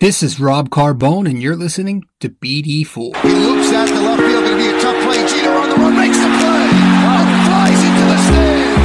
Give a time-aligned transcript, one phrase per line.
[0.00, 3.16] This is Rob Carbone, and you're listening to BD4.
[3.16, 4.44] He loops to left field.
[4.44, 5.18] Going to be a tough play.
[5.18, 6.68] On the run, makes the play.
[7.48, 8.77] Flies into the stands.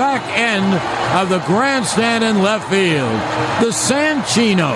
[0.00, 0.64] Back end
[1.20, 3.12] of the grandstand in left field.
[3.60, 4.72] The Sanchino.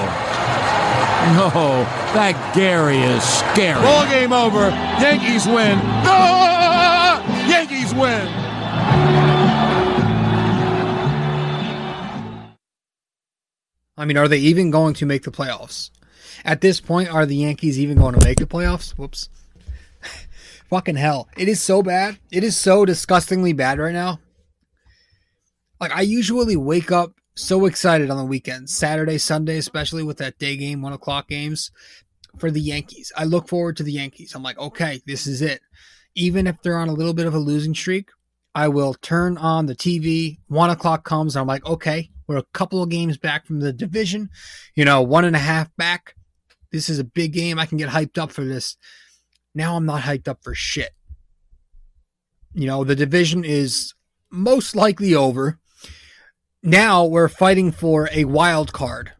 [1.41, 1.81] Oh,
[2.13, 3.81] that Gary is scary.
[3.81, 4.69] Ball game over.
[5.01, 5.79] Yankees win.
[6.05, 7.25] Ah!
[7.49, 8.29] Yankees win.
[13.97, 15.89] I mean, are they even going to make the playoffs?
[16.45, 18.91] At this point, are the Yankees even going to make the playoffs?
[18.91, 19.31] Whoops.
[20.69, 21.31] Fucking hell.
[21.39, 22.19] It is so bad.
[22.31, 24.19] It is so disgustingly bad right now.
[25.85, 30.39] Like, I usually wake up so excited on the weekends, Saturday, Sunday, especially with that
[30.39, 31.71] day game, one o'clock games
[32.39, 33.13] for the Yankees.
[33.15, 34.35] I look forward to the Yankees.
[34.35, 35.61] I'm like, okay, this is it.
[36.15, 38.09] Even if they're on a little bit of a losing streak,
[38.55, 40.39] I will turn on the TV.
[40.49, 43.71] One o'clock comes, and I'm like, okay, we're a couple of games back from the
[43.71, 44.31] division,
[44.75, 46.15] you know, one and a half back.
[46.73, 47.59] This is a big game.
[47.59, 48.79] I can get hyped up for this.
[49.55, 50.93] Now I'm not hyped up for shit.
[52.55, 53.93] You know, the division is
[54.31, 55.59] most likely over.
[56.67, 59.13] Now we're fighting for a wild card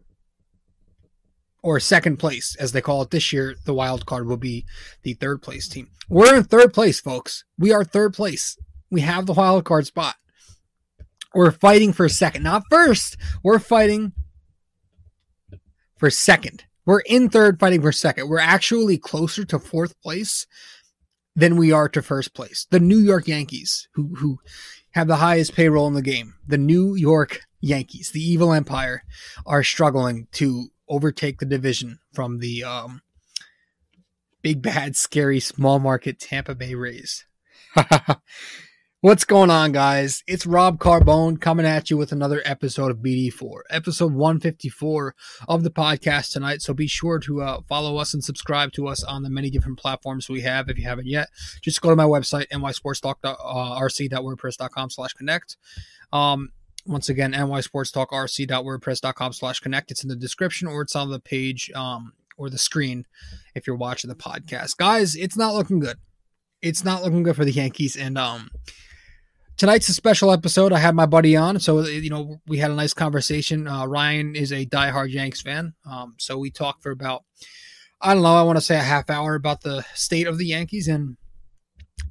[1.63, 3.55] or second place, as they call it this year.
[3.67, 4.65] The wild card will be
[5.03, 5.91] the third place team.
[6.09, 7.45] We're in third place, folks.
[7.59, 8.57] We are third place.
[8.91, 10.15] We have the wild card spot.
[11.35, 13.19] We're fighting for second, not first.
[13.43, 14.13] We're fighting
[15.99, 16.65] for second.
[16.87, 18.31] We're in third, fighting for second.
[18.31, 20.47] We're actually closer to fourth place
[21.37, 22.67] than we are to first place.
[22.71, 24.39] The New York Yankees, who who
[24.95, 29.03] have the highest payroll in the game, the New York Yankees, the evil empire,
[29.45, 33.03] are struggling to overtake the division from the um,
[34.43, 37.25] big bad scary small market Tampa Bay Rays.
[39.05, 40.25] What's going on, guys?
[40.27, 45.15] It's Rob Carbone coming at you with another episode of BD4, episode 154
[45.47, 46.63] of the podcast tonight.
[46.63, 49.79] So be sure to uh, follow us and subscribe to us on the many different
[49.79, 50.71] platforms we have.
[50.71, 51.29] If you haven't yet,
[51.61, 55.59] just go to my website, nysportstalk.rc.wordpress.com slash connect.
[56.11, 56.53] Um,
[56.87, 59.91] once again, nysportstalkrc.wordpress.com slash connect.
[59.91, 63.05] It's in the description or it's on the page um, or the screen
[63.55, 64.79] if you're watching the podcast.
[64.79, 65.99] Guys, it's not looking good.
[66.63, 67.97] It's not looking good for the Yankees.
[67.97, 68.49] And um,
[69.57, 70.73] tonight's a special episode.
[70.73, 73.67] I had my buddy on, so you know we had a nice conversation.
[73.67, 77.25] Uh, Ryan is a diehard Yanks fan, um, so we talked for about
[78.01, 78.35] I don't know.
[78.35, 81.17] I want to say a half hour about the state of the Yankees and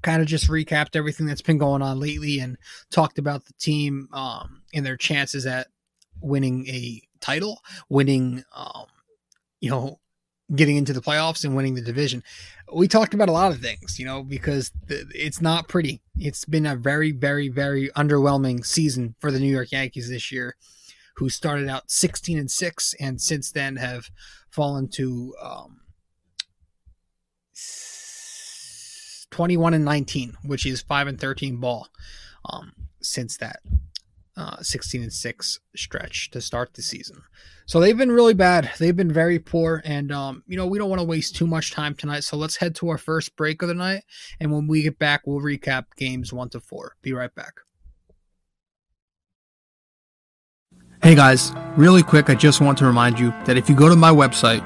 [0.01, 2.57] kind of just recapped everything that's been going on lately and
[2.89, 5.67] talked about the team um, and their chances at
[6.21, 8.85] winning a title, winning, um,
[9.59, 9.99] you know,
[10.55, 12.23] getting into the playoffs and winning the division.
[12.73, 16.01] We talked about a lot of things, you know, because th- it's not pretty.
[16.17, 20.55] It's been a very, very, very underwhelming season for the New York Yankees this year,
[21.15, 24.09] who started out 16 and 6 and since then have
[24.49, 25.79] fallen to um,
[29.31, 31.87] 21 and 19, which is 5 and 13 ball
[32.45, 33.59] um, since that
[34.35, 37.21] uh, 16 and 6 stretch to start the season.
[37.65, 38.71] So they've been really bad.
[38.79, 39.81] They've been very poor.
[39.85, 42.23] And, um, you know, we don't want to waste too much time tonight.
[42.23, 44.03] So let's head to our first break of the night.
[44.39, 46.95] And when we get back, we'll recap games one to four.
[47.01, 47.61] Be right back.
[51.03, 53.95] Hey guys, really quick, I just want to remind you that if you go to
[53.97, 54.61] my website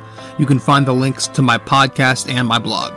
[0.41, 2.93] You can find the links to my podcast and my blog.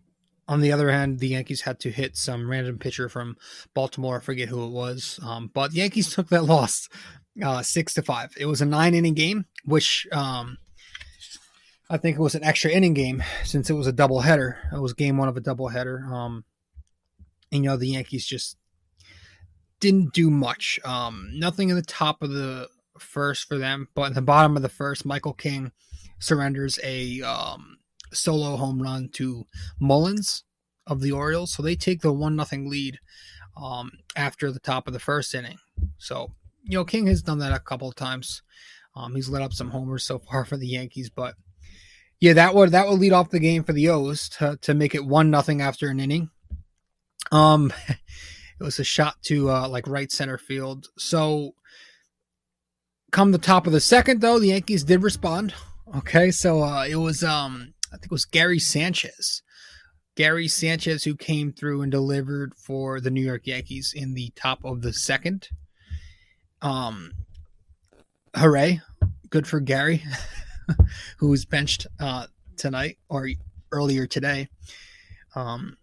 [0.49, 3.37] on the other hand, the Yankees had to hit some random pitcher from
[3.73, 4.17] Baltimore.
[4.17, 5.21] I forget who it was.
[5.23, 6.89] Um, but the Yankees took that loss
[7.41, 8.35] uh, six to five.
[8.37, 10.59] It was a nine inning game, which um,
[11.89, 14.59] I think it was an extra inning game since it was a double header.
[14.73, 16.05] It was game one of a double header.
[16.11, 16.45] Um,
[17.53, 18.57] and, you know, the Yankees just
[19.79, 20.81] didn't do much.
[20.85, 22.69] Um, nothing in the top of the
[23.01, 25.73] first for them, but in the bottom of the first, Michael King
[26.19, 27.79] surrenders a um,
[28.13, 29.45] solo home run to
[29.81, 30.45] Mullins
[30.87, 31.53] of the Orioles.
[31.53, 32.99] So they take the one nothing lead
[33.57, 35.59] um, after the top of the first inning.
[35.99, 36.33] So
[36.65, 38.43] you know King has done that a couple of times.
[38.95, 41.35] Um, he's let up some homers so far for the Yankees, but
[42.21, 44.95] yeah, that would that would lead off the game for the O's to to make
[44.95, 46.31] it one nothing after an inning.
[47.31, 50.89] Um, it was a shot to uh, like right center field.
[50.97, 51.55] So
[53.17, 55.55] come the top of the second, though, the Yankees did respond.
[55.97, 59.41] Okay, so uh, it was um I think it was Gary Sanchez.
[60.17, 64.63] Gary Sanchez who came through and delivered for the New York Yankees in the top
[64.67, 65.49] of the second.
[66.61, 67.13] Um
[68.35, 68.83] hooray.
[69.31, 70.03] Good for Gary
[71.17, 72.27] who was benched uh
[72.59, 73.31] tonight or
[73.73, 74.51] earlier today.
[75.35, 75.79] Um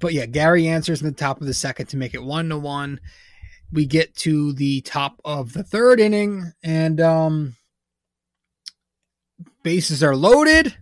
[0.00, 2.58] but yeah, Gary answers in the top of the second to make it one to
[2.58, 2.98] one.
[3.74, 7.56] We get to the top of the third inning, and um,
[9.64, 10.76] bases are loaded.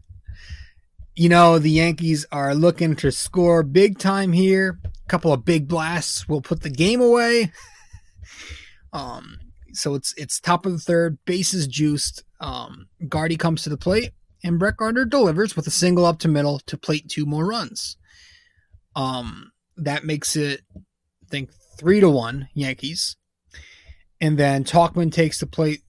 [1.16, 4.78] You know, the Yankees are looking to score big time here.
[4.84, 7.50] A couple of big blasts will put the game away.
[8.92, 9.38] um,
[9.72, 12.24] so it's it's top of the third, bases juiced.
[12.40, 14.12] Um, Gardy comes to the plate,
[14.44, 17.96] and Brett Gardner delivers with a single up to middle to plate two more runs.
[18.94, 21.50] Um, that makes it, I think,
[21.82, 23.16] three to one Yankees.
[24.20, 25.82] And then Tauchman takes the plate,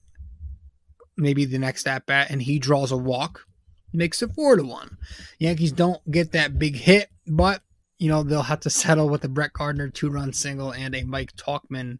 [1.16, 3.46] maybe the next at bat, and he draws a walk,
[3.92, 4.98] makes it four to one.
[5.38, 7.62] Yankees don't get that big hit, but
[7.96, 11.04] you know they'll have to settle with a Brett Gardner two run single and a
[11.04, 11.98] Mike Tauchman,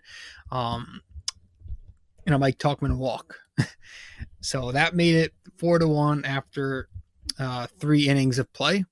[0.50, 1.02] um,
[2.26, 3.37] and a Mike Tauchman walk.
[4.40, 6.88] so that made it four to one after
[7.38, 8.85] uh, three innings of play.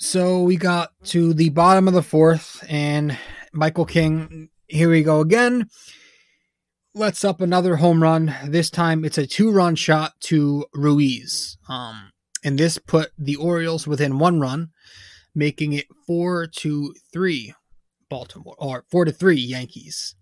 [0.00, 3.18] So we got to the bottom of the fourth, and
[3.52, 5.68] Michael King, here we go again.
[6.94, 8.32] Lets up another home run.
[8.46, 11.58] This time it's a two run shot to Ruiz.
[11.68, 12.12] Um,
[12.44, 14.70] and this put the Orioles within one run,
[15.34, 17.54] making it four to three
[18.08, 20.14] Baltimore, or four to three Yankees.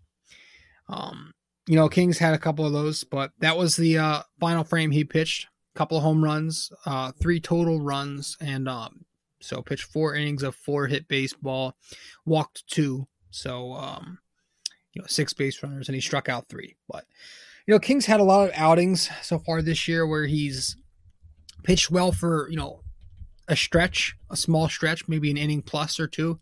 [0.89, 1.35] Um,
[1.67, 4.93] you know, Kings had a couple of those, but that was the uh, final frame
[4.93, 5.49] he pitched.
[5.75, 9.06] A couple of home runs, uh, three total runs, and um,
[9.41, 11.77] so pitched four innings of four hit baseball,
[12.25, 13.07] walked two.
[13.31, 14.19] So um,
[14.93, 16.77] you know, six base runners, and he struck out three.
[16.89, 17.05] But
[17.67, 20.77] you know, King's had a lot of outings so far this year where he's
[21.63, 22.81] pitched well for you know
[23.49, 26.41] a stretch, a small stretch, maybe an inning plus or two.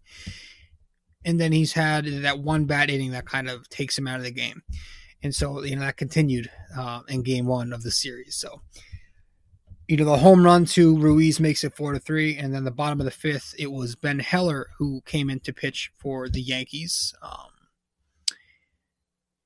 [1.24, 4.24] And then he's had that one bad inning that kind of takes him out of
[4.24, 4.62] the game.
[5.22, 8.36] And so, you know, that continued uh, in game one of the series.
[8.36, 8.60] So,
[9.88, 12.70] you know, the home run to Ruiz makes it four to three, and then the
[12.70, 16.40] bottom of the fifth, it was Ben Heller who came in to pitch for the
[16.40, 17.14] Yankees.
[17.22, 17.50] Um,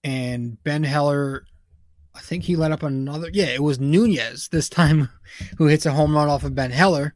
[0.04, 1.44] and Ben Heller,
[2.14, 3.30] I think he let up another.
[3.32, 5.08] Yeah, it was Nunez this time
[5.58, 7.14] who hits a home run off of Ben Heller,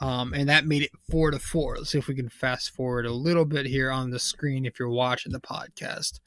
[0.00, 1.76] um, and that made it four to four.
[1.76, 4.78] Let's see if we can fast forward a little bit here on the screen if
[4.78, 6.20] you're watching the podcast.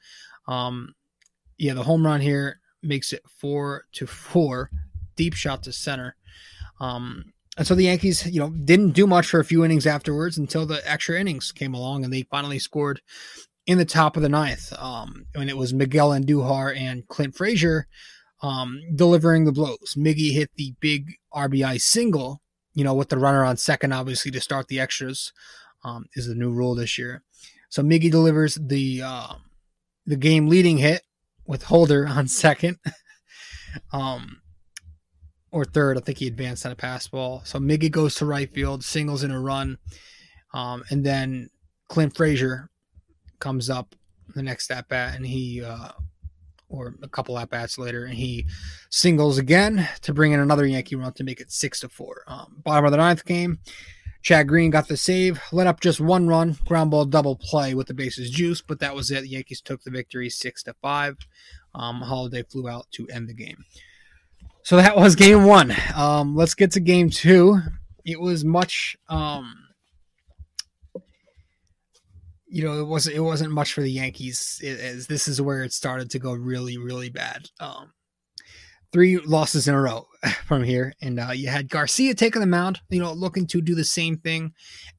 [0.47, 0.95] Um,
[1.57, 4.69] yeah, the home run here makes it four to four
[5.19, 6.15] deep shot to center.
[6.79, 10.37] Um, and so the Yankees, you know, didn't do much for a few innings afterwards
[10.37, 13.01] until the extra innings came along and they finally scored
[13.67, 14.71] in the top of the ninth.
[14.79, 17.85] Um, when it was Miguel Andujar and Clint Frazier
[18.41, 19.93] um, delivering the blows.
[19.97, 22.41] Miggy hit the big RBI single,
[22.73, 25.33] you know, with the runner on second, obviously to start the extras
[25.83, 27.23] um, is the new rule this year.
[27.67, 29.33] So Miggy delivers the uh,
[30.05, 31.01] the game leading hit
[31.45, 32.77] with Holder on second.
[33.91, 34.41] um,
[35.51, 35.97] or third.
[35.97, 37.41] I think he advanced on a pass ball.
[37.45, 39.77] So Miggy goes to right field, singles in a run.
[40.53, 41.49] Um, and then
[41.87, 42.69] Clint Frazier
[43.39, 43.95] comes up
[44.35, 45.89] the next at bat and he, uh,
[46.69, 48.45] or a couple at bats later, and he
[48.91, 52.23] singles again to bring in another Yankee run to make it six to four.
[52.27, 53.57] Um, bottom of the ninth game,
[54.21, 57.87] Chad Green got the save, let up just one run, ground ball double play with
[57.87, 59.21] the bases juice, but that was it.
[59.21, 61.17] The Yankees took the victory six to five.
[61.73, 63.63] Um, Holiday flew out to end the game.
[64.69, 65.75] So that was game one.
[65.95, 67.59] Um, let's get to game two.
[68.05, 69.51] It was much, um,
[72.45, 74.61] you know, it wasn't it wasn't much for the Yankees.
[74.63, 77.49] As this is where it started to go really, really bad.
[77.59, 77.93] Um,
[78.91, 80.07] three losses in a row
[80.45, 82.79] from here, and uh, you had Garcia taking the mound.
[82.91, 84.53] You know, looking to do the same thing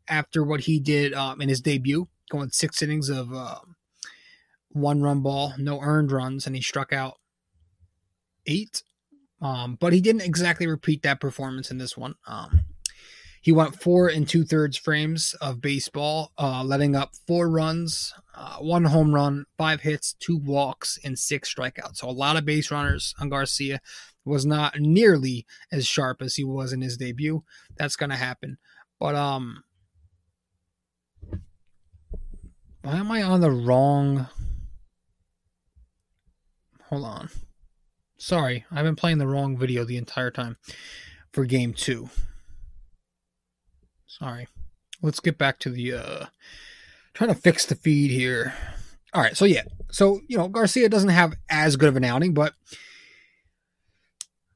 [0.08, 3.60] after what he did um, in his debut, going six innings of uh,
[4.70, 7.20] one run ball, no earned runs, and he struck out
[8.46, 8.82] eight.
[9.40, 12.14] Um, but he didn't exactly repeat that performance in this one.
[12.26, 12.64] Um,
[13.42, 18.56] he went four and two thirds frames of baseball, uh, letting up four runs, uh,
[18.58, 21.96] one home run, five hits, two walks, and six strikeouts.
[21.96, 23.80] So a lot of base runners on Garcia
[24.26, 27.42] was not nearly as sharp as he was in his debut.
[27.78, 28.58] That's going to happen.
[28.98, 29.64] But um,
[32.82, 34.28] why am I on the wrong?
[36.90, 37.30] Hold on.
[38.20, 40.58] Sorry, I've been playing the wrong video the entire time
[41.32, 42.10] for game two.
[44.06, 44.46] Sorry.
[45.00, 46.26] Let's get back to the uh
[47.14, 48.52] trying to fix the feed here.
[49.14, 49.62] All right, so yeah.
[49.90, 52.52] So, you know, Garcia doesn't have as good of an outing, but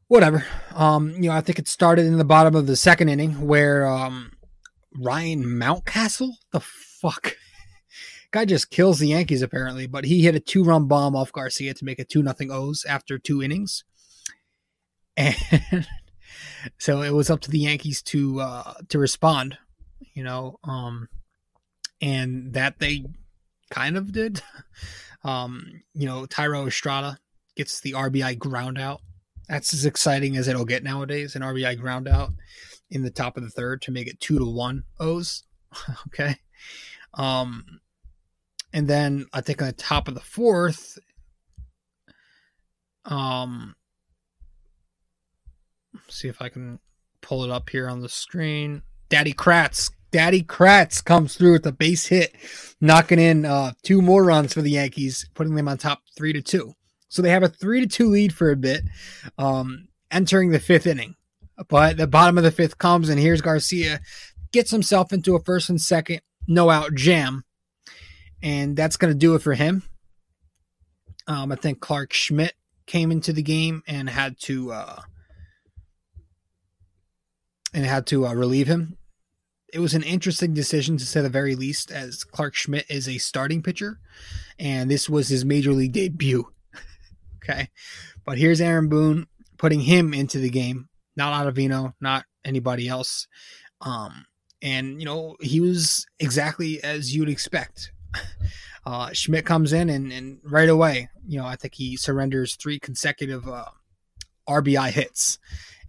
[0.08, 0.44] whatever.
[0.74, 3.86] Um, you know, I think it started in the bottom of the second inning where
[3.86, 4.32] um
[4.94, 7.38] Ryan Mountcastle, the fuck.
[8.34, 11.84] Guy just kills the Yankees apparently, but he hit a two-run bomb off Garcia to
[11.84, 13.84] make it 2 nothing O's after two innings.
[15.16, 15.86] And
[16.78, 19.56] so it was up to the Yankees to uh, to respond,
[20.14, 21.08] you know, um,
[22.02, 23.04] and that they
[23.70, 24.42] kind of did.
[25.22, 27.16] Um, you know, Thairo Estrada
[27.56, 29.00] gets the RBI ground out.
[29.48, 31.34] That's as exciting as it'll get nowadays.
[31.34, 32.32] An RBI ground out
[32.90, 35.44] in the top of the third to make it two to one O's.
[36.08, 36.36] okay.
[37.14, 37.80] Um,
[38.74, 40.98] and then I think on the top of the fourth,
[43.04, 43.76] um,
[46.08, 46.80] see if I can
[47.22, 48.82] pull it up here on the screen.
[49.08, 49.92] Daddy Kratz.
[50.10, 52.34] Daddy Kratz comes through with a base hit,
[52.80, 56.42] knocking in uh, two more runs for the Yankees, putting them on top three to
[56.42, 56.72] two.
[57.08, 58.82] So they have a three to two lead for a bit,
[59.38, 61.14] um, entering the fifth inning.
[61.68, 64.00] But the bottom of the fifth comes, and here's Garcia
[64.52, 67.44] gets himself into a first and second no out jam,
[68.44, 69.82] and that's going to do it for him.
[71.26, 72.52] Um, I think Clarke Schmidt
[72.86, 75.00] came into the game and had to uh,
[77.72, 78.98] and had to uh, relieve him.
[79.72, 83.18] It was an interesting decision to say the very least, as Clarke Schmidt is a
[83.18, 83.98] starting pitcher,
[84.58, 86.44] and this was his major league debut.
[87.36, 87.70] okay,
[88.26, 93.26] but here's Aaron Boone putting him into the game, not Ottavino, not anybody else.
[93.80, 94.26] Um,
[94.60, 97.90] and you know he was exactly as you'd expect.
[98.86, 102.78] Uh, Schmidt comes in and, and right away, you know, I think he surrenders three
[102.78, 103.64] consecutive uh,
[104.46, 105.38] RBI hits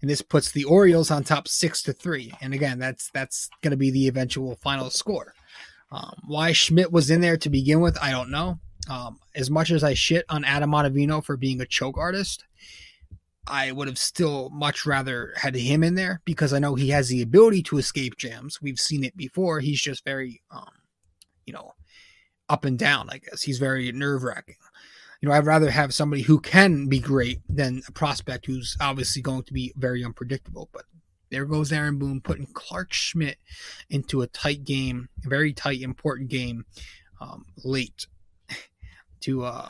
[0.02, 2.34] and this puts the Orioles on top six to three.
[2.42, 5.34] And again, that's that's going to be the eventual final score.
[5.92, 8.60] Um, why Schmidt was in there to begin with, I don't know.
[8.90, 12.44] Um, as much as I shit on Adam Ottavino for being a choke artist,
[13.48, 17.10] I would have still much rather had him in there because I know he has
[17.10, 18.62] the ability to escape jams.
[18.62, 19.60] We've seen it before.
[19.60, 20.70] He's just very, um,
[21.46, 21.74] you know,
[22.50, 23.10] up and down.
[23.10, 24.56] I guess he's very nerve wracking
[25.26, 29.24] you know, I'd rather have somebody who can be great than a prospect who's obviously
[29.24, 30.70] going to be very unpredictable.
[30.72, 30.86] But
[31.32, 33.38] there goes Aaron Boone putting Clarke Schmidt
[33.90, 36.66] into a tight game, a very tight, important game
[37.22, 38.06] um, late
[39.22, 39.70] to uh,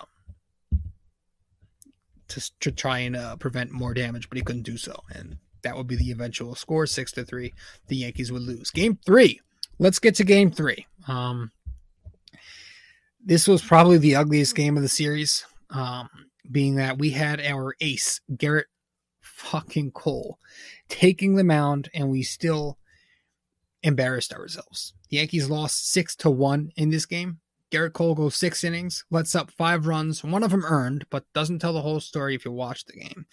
[2.28, 5.78] to, to try and uh, prevent more damage, but he couldn't do so, and that
[5.78, 7.54] would be the eventual score, six to three.
[7.88, 8.72] The Yankees would lose.
[8.72, 9.40] Game three.
[9.80, 10.86] Let's get to game three.
[11.08, 11.52] Um,
[13.26, 16.08] this was probably the ugliest game of the series, um,
[16.52, 18.68] being that we had our ace, Garrett
[19.20, 20.38] fucking Cole,
[20.88, 22.78] taking the mound, and we still
[23.82, 24.94] embarrassed ourselves.
[25.10, 27.40] The Yankees lost six to one in this game.
[27.72, 31.60] Garrett Cole goes six innings, lets up five runs, one of them earned, but doesn't
[31.60, 33.26] tell the whole story if you watch the game.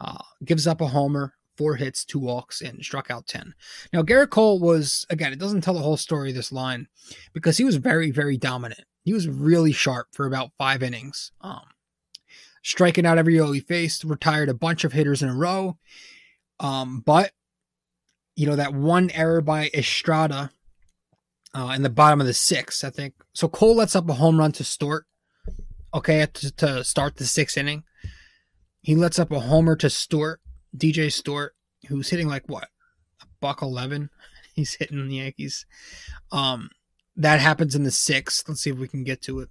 [0.00, 3.54] Uh, gives up a homer, four hits, two walks, and struck out 10.
[3.92, 6.88] Now, Garrett Cole was, again, it doesn't tell the whole story this line
[7.32, 8.84] because he was very, very dominant.
[9.06, 11.30] He was really sharp for about five innings.
[11.40, 11.62] Um,
[12.64, 15.78] striking out every O he faced, retired a bunch of hitters in a row.
[16.58, 17.30] Um, but,
[18.34, 20.50] you know, that one error by Estrada
[21.54, 23.14] uh, in the bottom of the sixth, I think.
[23.32, 25.06] So Cole lets up a home run to Stewart,
[25.94, 27.84] okay, to, to start the sixth inning.
[28.82, 30.40] He lets up a homer to Stewart,
[30.76, 31.54] DJ Stewart,
[31.86, 32.70] who's hitting like what,
[33.22, 34.10] a buck 11.
[34.56, 35.64] He's hitting the Yankees.
[36.32, 36.70] Um,
[37.16, 38.48] that happens in the sixth.
[38.48, 39.48] Let's see if we can get to it.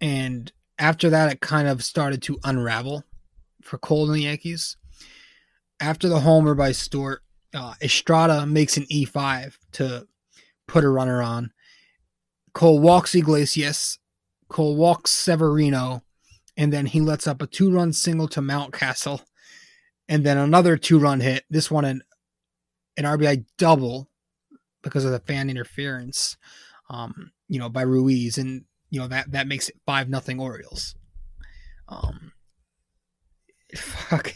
[0.00, 3.04] And after that, it kind of started to unravel
[3.62, 4.76] for Cole and the Yankees.
[5.80, 7.22] After the homer by Stewart,
[7.54, 10.06] uh, Estrada makes an E5 to
[10.66, 11.52] put a runner on.
[12.52, 13.98] Cole walks Iglesias,
[14.48, 16.02] Cole walks Severino,
[16.56, 19.22] and then he lets up a two run single to Mountcastle,
[20.08, 21.44] and then another two run hit.
[21.48, 22.02] This one an
[22.96, 24.09] an RBI double
[24.82, 26.36] because of the fan interference,
[26.88, 30.94] um, you know, by Ruiz, and you know that that makes it five nothing Orioles.
[31.88, 32.32] Um,
[33.76, 34.34] fuck,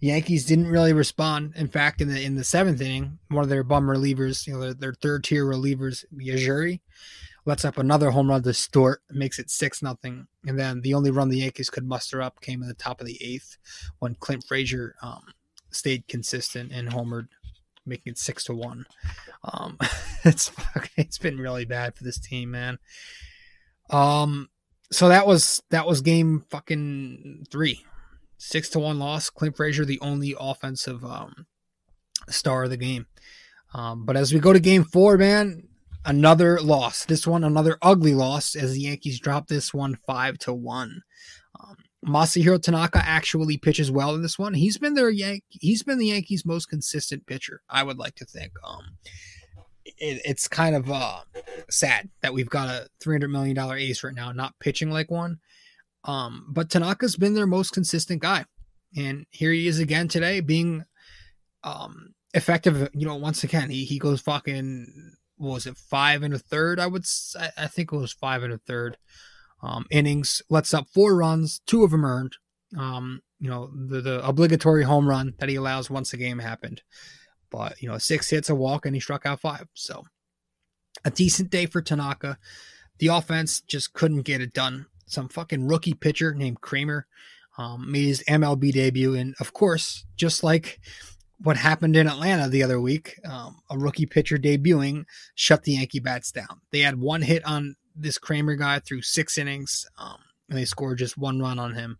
[0.00, 1.52] Yankees didn't really respond.
[1.56, 4.60] In fact, in the in the seventh inning, one of their bum relievers, you know,
[4.60, 6.80] their, their third tier relievers, Yajuri,
[7.44, 11.10] lets up another home run to Stewart, makes it six nothing, and then the only
[11.10, 13.58] run the Yankees could muster up came in the top of the eighth
[13.98, 15.22] when Clint Frazier um,
[15.70, 17.28] stayed consistent and homered,
[17.90, 18.86] making it six to one.
[19.44, 19.76] Um,
[20.24, 20.50] it's
[20.96, 22.78] it's been really bad for this team, man.
[23.90, 24.48] Um,
[24.90, 27.84] so that was that was game fucking three,
[28.38, 29.28] six to one loss.
[29.28, 31.46] Clint Frazier, the only offensive um,
[32.28, 33.06] star of the game.
[33.74, 35.68] Um, but as we go to game four, man,
[36.04, 37.04] another loss.
[37.04, 41.02] This one, another ugly loss as the Yankees drop this one five to one.
[42.06, 44.54] Masahiro Tanaka actually pitches well in this one.
[44.54, 45.44] He's been their Yank.
[45.48, 47.60] He's been the Yankees' most consistent pitcher.
[47.68, 48.52] I would like to think.
[48.64, 48.96] Um,
[49.84, 51.20] it, it's kind of uh
[51.68, 55.10] sad that we've got a three hundred million dollar ace right now, not pitching like
[55.10, 55.38] one.
[56.04, 58.46] Um, but Tanaka's been their most consistent guy,
[58.96, 60.84] and here he is again today, being
[61.64, 62.88] um effective.
[62.94, 66.80] You know, once again, he he goes fucking what was it five and a third?
[66.80, 67.04] I would
[67.58, 68.96] I think it was five and a third
[69.62, 70.42] um, innings.
[70.48, 72.36] Lets up four runs, two of them earned.
[72.76, 76.82] Um, you know, the the obligatory home run that he allows once a game happened.
[77.50, 79.66] But you know, six hits, a walk, and he struck out five.
[79.74, 80.04] So
[81.04, 82.38] a decent day for Tanaka.
[82.98, 84.86] The offense just couldn't get it done.
[85.06, 87.06] Some fucking rookie pitcher named Kremer
[87.58, 90.80] um, made his MLB debut, and of course, just like
[91.42, 96.00] what happened in Atlanta the other week, um, a rookie pitcher debuting shut the Yankee
[96.00, 96.60] bats down.
[96.70, 100.98] They had one hit on this Kremer guy through six innings, um, and they scored
[100.98, 101.98] just one run on him.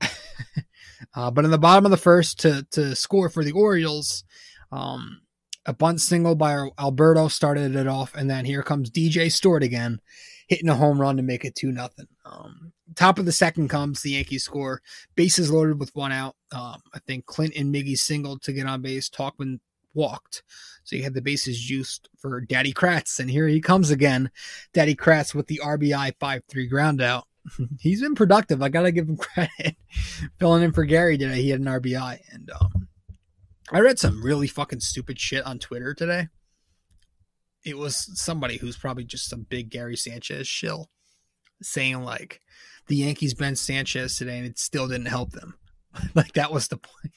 [1.14, 4.24] uh, but in the bottom of the first, to to score for the Orioles,
[4.70, 5.22] um,
[5.66, 10.00] a bunt single by Alberto started it off, and then here comes DJ Stewart again,
[10.48, 12.08] hitting a home run to make it two nothing.
[12.24, 14.82] Um, top of the second comes the Yankees score,
[15.14, 16.36] bases loaded with one out.
[16.52, 19.08] Um, I think Clint and Miggy singled to get on base.
[19.08, 19.60] Tauchman
[19.94, 20.42] walked,
[20.84, 24.30] so you had the bases juiced for Daddy Kratz, and here he comes again,
[24.72, 27.26] Daddy Kratz with the RBI five three ground out.
[27.80, 28.62] He's been productive.
[28.62, 29.76] I gotta give him credit.
[30.38, 32.88] Filling in for Gary today, he had an RBI, and um,
[33.70, 36.28] I read some really fucking stupid shit on Twitter today.
[37.64, 40.90] It was somebody who's probably just some big Gary Sanchez shill
[41.62, 42.40] saying like
[42.88, 45.54] the Yankees benched Sanchez today and it still didn't help them.
[46.14, 47.12] like that was the point.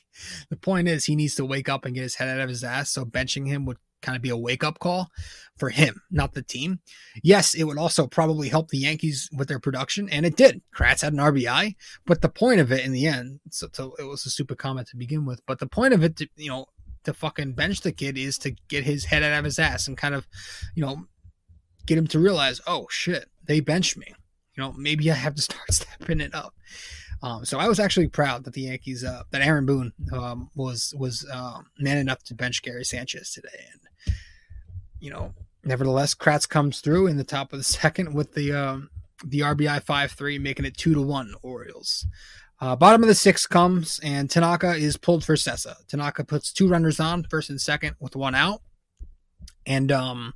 [0.50, 2.64] The point is he needs to wake up and get his head out of his
[2.64, 2.92] ass.
[2.92, 5.10] So benching him would kind of be a wake up call
[5.58, 6.80] for him, not the team.
[7.24, 10.62] Yes, it would also probably help the Yankees with their production, and it did.
[10.74, 14.04] Kratz had an RBI, but the point of it in the end, so, so it
[14.04, 15.42] was a stupid comment to begin with.
[15.46, 16.68] But the point of it, to, you know,
[17.04, 19.98] to fucking bench the kid is to get his head out of his ass and
[19.98, 20.28] kind of,
[20.76, 21.08] you know,
[21.86, 24.14] get him to realize, oh shit, they benched me.
[24.56, 26.54] You know, maybe I have to start stepping it up.
[27.26, 30.94] Um, so I was actually proud that the Yankees, uh, that Aaron Boone um, was
[30.96, 34.16] was um, man enough to bench Gary Sanchez today, and
[35.00, 35.34] you know,
[35.64, 38.92] nevertheless, Kratz comes through in the top of the second with the um,
[39.26, 42.06] the RBI five three, making it two to one Orioles.
[42.62, 45.76] Uh, bottom of the sixth comes, and Tanaka is pulled for Cessa.
[45.88, 48.62] Tanaka puts two runners on, first and second, with one out,
[49.66, 50.36] and um,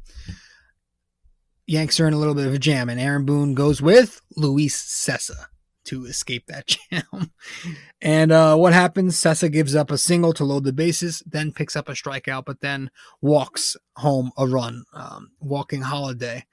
[1.67, 4.75] Yanks are in a little bit of a jam, and Aaron Boone goes with Luis
[4.75, 5.45] Cessa
[5.85, 7.31] to escape that jam.
[8.01, 9.15] and uh, what happens?
[9.15, 12.61] Cessa gives up a single to load the bases, then picks up a strikeout, but
[12.61, 12.89] then
[13.21, 16.45] walks home a run, um, walking Holiday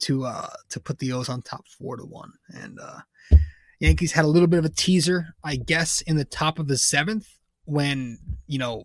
[0.00, 2.32] to uh, to put the O's on top four to one.
[2.54, 3.00] And uh,
[3.78, 6.76] Yankees had a little bit of a teaser, I guess, in the top of the
[6.76, 7.28] seventh
[7.64, 8.84] when you know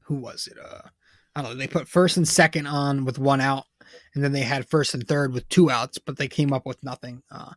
[0.00, 0.58] who was it?
[0.62, 0.88] Uh,
[1.34, 1.56] I don't know.
[1.56, 3.64] They put first and second on with one out,
[4.14, 6.82] and then they had first and third with two outs, but they came up with
[6.82, 7.22] nothing.
[7.30, 7.52] Uh,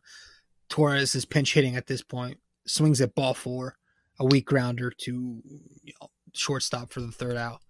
[0.68, 3.76] Torres is pinch hitting at this point, swings at ball four,
[4.18, 5.42] a weak grounder to
[5.82, 7.60] you know, shortstop for the third out.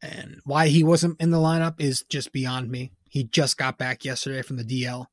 [0.00, 2.92] And why he wasn't in the lineup is just beyond me.
[3.08, 5.06] He just got back yesterday from the DL.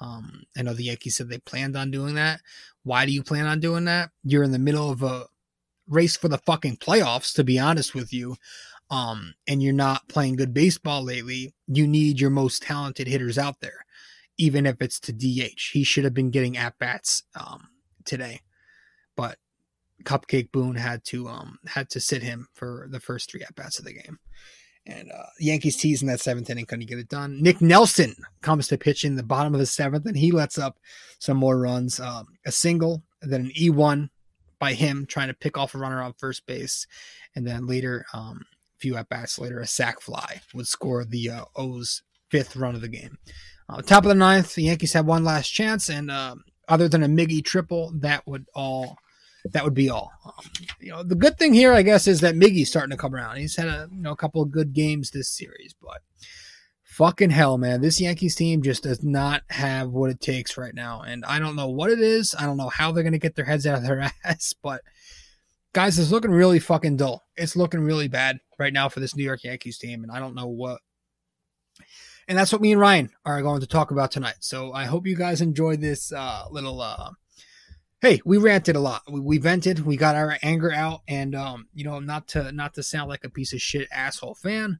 [0.00, 2.40] Um, I know the Yankees said they planned on doing that.
[2.82, 4.10] Why do you plan on doing that?
[4.22, 5.26] You're in the middle of a
[5.88, 8.36] race for the fucking playoffs, to be honest with you.
[8.90, 11.54] Um, and you're not playing good baseball lately.
[11.66, 13.86] You need your most talented hitters out there,
[14.38, 15.70] even if it's to DH.
[15.72, 17.68] He should have been getting at bats um,
[18.04, 18.42] today,
[19.16, 19.38] but
[20.04, 23.78] Cupcake Boone had to um had to sit him for the first three at bats
[23.78, 24.18] of the game.
[24.86, 27.42] And uh, Yankees in that seventh inning, couldn't get it done.
[27.42, 30.78] Nick Nelson comes to pitch in the bottom of the seventh, and he lets up
[31.18, 31.98] some more runs.
[32.00, 34.10] Um, a single, then an E1
[34.58, 36.86] by him trying to pick off a runner on first base.
[37.34, 38.44] And then later, um,
[38.84, 42.82] few at bats later, a sac fly would score the uh, O's fifth run of
[42.82, 43.16] the game.
[43.66, 46.34] Uh, top of the ninth, the Yankees had one last chance, and uh,
[46.68, 48.98] other than a Miggy triple, that would all
[49.52, 50.12] that would be all.
[50.26, 53.14] Um, you know, the good thing here, I guess, is that Miggy's starting to come
[53.14, 53.38] around.
[53.38, 56.02] He's had a you know a couple of good games this series, but
[56.82, 61.00] fucking hell, man, this Yankees team just does not have what it takes right now,
[61.00, 62.34] and I don't know what it is.
[62.38, 64.82] I don't know how they're going to get their heads out of their ass, but
[65.74, 67.22] guys, it's looking really fucking dull.
[67.36, 70.34] It's looking really bad right now for this New York Yankees team, and I don't
[70.34, 70.80] know what.
[72.26, 74.36] And that's what me and Ryan are going to talk about tonight.
[74.40, 76.80] So I hope you guys enjoyed this uh, little.
[76.80, 77.10] Uh,
[78.00, 79.02] hey, we ranted a lot.
[79.10, 79.80] We, we vented.
[79.80, 83.24] We got our anger out, and um, you know, not to not to sound like
[83.24, 84.78] a piece of shit asshole fan,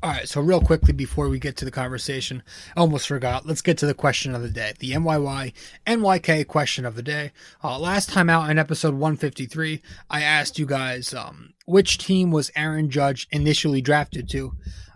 [0.09, 2.41] All right, so real quickly before we get to the conversation,
[2.75, 3.45] I almost forgot.
[3.45, 5.53] Let's get to the question of the day, the NYY
[5.85, 7.31] NYK question of the day.
[7.63, 12.49] Uh, last time out in episode 153, I asked you guys um, which team was
[12.55, 14.53] Aaron Judge initially drafted to,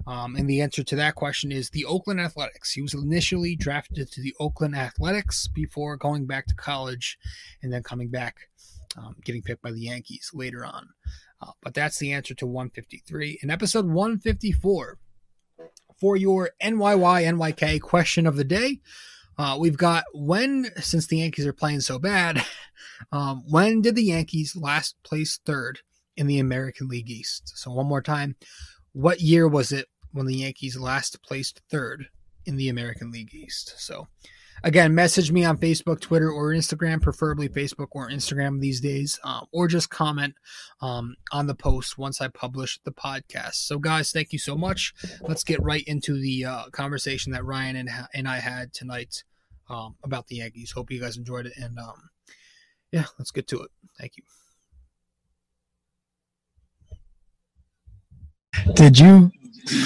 [0.08, 2.72] um, and the answer to that question is the Oakland Athletics.
[2.72, 7.20] He was initially drafted to the Oakland Athletics before going back to college,
[7.62, 8.50] and then coming back,
[8.98, 10.88] um, getting picked by the Yankees later on.
[11.40, 13.40] Uh, but that's the answer to 153.
[13.44, 14.98] In episode 154,
[16.04, 18.82] for your NYY NYK question of the day,
[19.38, 22.46] uh, we've got when, since the Yankees are playing so bad,
[23.14, 25.80] um, when did the Yankees last place third
[26.18, 27.54] in the American League East?
[27.56, 28.36] So, one more time,
[28.92, 32.10] what year was it when the Yankees last placed third
[32.46, 33.76] in the American League East?
[33.78, 34.10] So,
[34.64, 39.42] again, message me on Facebook, Twitter, or Instagram, preferably Facebook or Instagram these days, uh,
[39.52, 40.36] or just comment
[40.82, 43.56] um, on the post once I publish the podcast.
[43.56, 44.94] So, guys, thank you so much.
[45.22, 49.24] Let's get right into the uh, conversation that Ryan and, and I had tonight
[49.70, 50.72] um, about the Yankees.
[50.72, 51.54] Hope you guys enjoyed it.
[51.58, 52.10] And um,
[52.92, 53.72] yeah, let's get to it.
[54.00, 54.24] Thank you.
[58.76, 59.32] Did you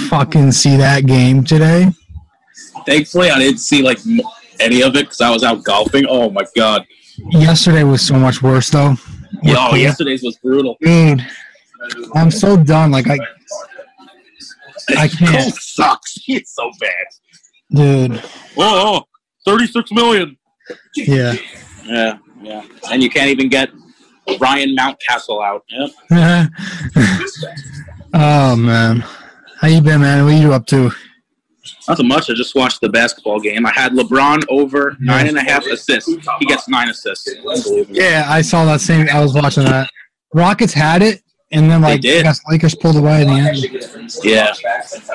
[0.10, 1.90] fucking see that game today?
[2.86, 4.20] Thankfully, I didn't see like m-
[4.60, 6.06] any of it because I was out golfing.
[6.08, 6.86] Oh my god!
[7.32, 8.96] Yesterday was so much worse though.
[9.46, 10.78] Oh, Yo, yesterday's was brutal.
[10.82, 11.26] Dude,
[12.16, 12.92] I'm so done.
[12.92, 13.18] Like I,
[14.98, 15.32] I can't.
[15.32, 16.14] Cole sucks.
[16.26, 17.06] He's so bad.
[17.72, 18.24] dude.
[18.58, 19.04] Oh, oh,
[19.46, 20.38] 36 million.
[20.96, 21.36] Yeah.
[21.86, 22.64] Yeah, yeah.
[22.92, 23.70] And you can't even get
[24.40, 25.64] Ryan Mountcastle out.
[26.12, 26.48] Yeah.
[28.14, 29.04] oh man,
[29.60, 30.26] how you been, man?
[30.26, 30.92] What are you up to?
[31.88, 32.30] Nothing much.
[32.30, 33.66] I just watched the basketball game.
[33.66, 36.12] I had LeBron over nine and a half assists.
[36.40, 37.30] He gets nine assists.
[37.90, 39.08] Yeah, I saw that same.
[39.10, 39.90] I was watching that.
[40.34, 41.22] Rockets had it,
[41.52, 42.20] and then like did.
[42.20, 43.58] I guess Lakers pulled away in the end.
[44.24, 44.54] Yeah.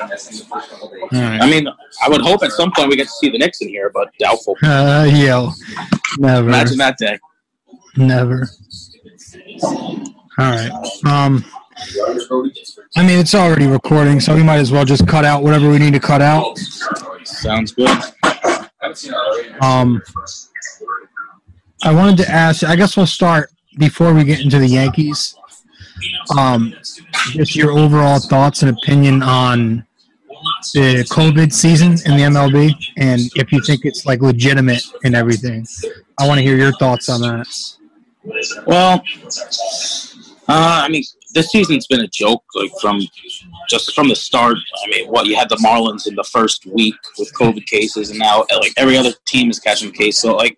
[0.01, 1.41] All right.
[1.41, 1.67] I mean,
[2.03, 4.09] I would hope at some point we get to see the Knicks in here, but
[4.17, 4.57] doubtful.
[4.63, 5.51] Uh, yo,
[6.17, 7.19] never, Imagine that day.
[7.97, 8.49] never.
[9.63, 10.01] All
[10.39, 10.71] right.
[11.05, 11.45] Um,
[12.95, 15.79] I mean, it's already recording, so we might as well just cut out whatever we
[15.79, 16.57] need to cut out.
[17.23, 17.89] Sounds good.
[19.61, 20.01] Um,
[21.83, 22.63] I wanted to ask.
[22.63, 25.35] I guess we'll start before we get into the Yankees.
[26.37, 26.73] Um,
[27.31, 29.85] just your overall thoughts and opinion on
[30.73, 35.65] the COVID season in the MLB, and if you think it's like legitimate and everything.
[36.19, 37.47] I want to hear your thoughts on that.
[38.65, 39.03] Well,
[40.55, 43.01] Uh, I mean, this season's been a joke, like from
[43.67, 44.55] just from the start.
[44.85, 48.19] I mean, what you had the Marlins in the first week with COVID cases, and
[48.19, 50.21] now like every other team is catching case.
[50.21, 50.55] So, like,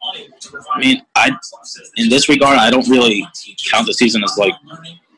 [0.73, 1.31] I mean, I
[1.95, 3.25] in this regard, I don't really
[3.71, 4.53] count the season as like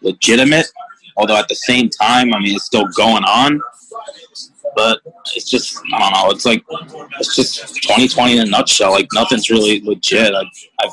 [0.01, 0.67] legitimate.
[1.15, 3.59] Although at the same time, I mean, it's still going on.
[4.75, 4.99] But
[5.35, 6.31] it's just I don't know.
[6.31, 6.63] It's like
[7.19, 8.91] it's just 2020 in a nutshell.
[8.91, 10.33] Like nothing's really legit.
[10.33, 10.43] I
[10.81, 10.89] I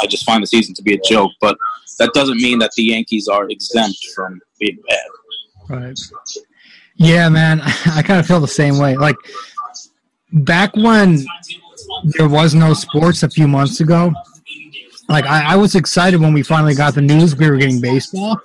[0.00, 1.32] I just find the season to be a joke.
[1.40, 1.56] But
[1.98, 5.78] that doesn't mean that the Yankees are exempt from being bad.
[5.80, 5.98] Right.
[6.96, 7.60] Yeah, man.
[7.86, 8.96] I kind of feel the same way.
[8.96, 9.16] Like
[10.32, 11.24] back when
[12.04, 14.12] there was no sports a few months ago,
[15.08, 18.40] like I, I was excited when we finally got the news we were getting baseball.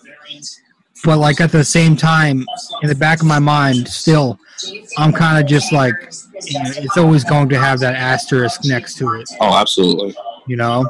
[1.03, 2.45] But like at the same time,
[2.81, 4.39] in the back of my mind, still,
[4.97, 5.93] I'm kind of just like,
[6.45, 10.15] you know, it's always going to have that asterisk next to it, Oh, absolutely.
[10.47, 10.87] you know.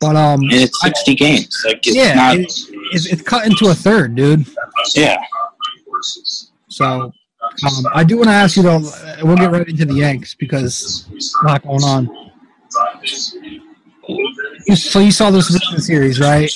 [0.00, 1.62] But um, And it's 60 games.
[1.66, 2.36] Like it's yeah, not.
[2.38, 2.52] it,
[2.92, 4.46] it's, it's cut into a third, dude.
[4.94, 5.16] yeah.
[6.68, 8.80] So um, I do want to ask you though.
[9.22, 11.06] We'll get right into the Yanks because
[11.42, 12.30] a lot going on.
[14.74, 15.48] So you saw this
[15.84, 16.50] series, right?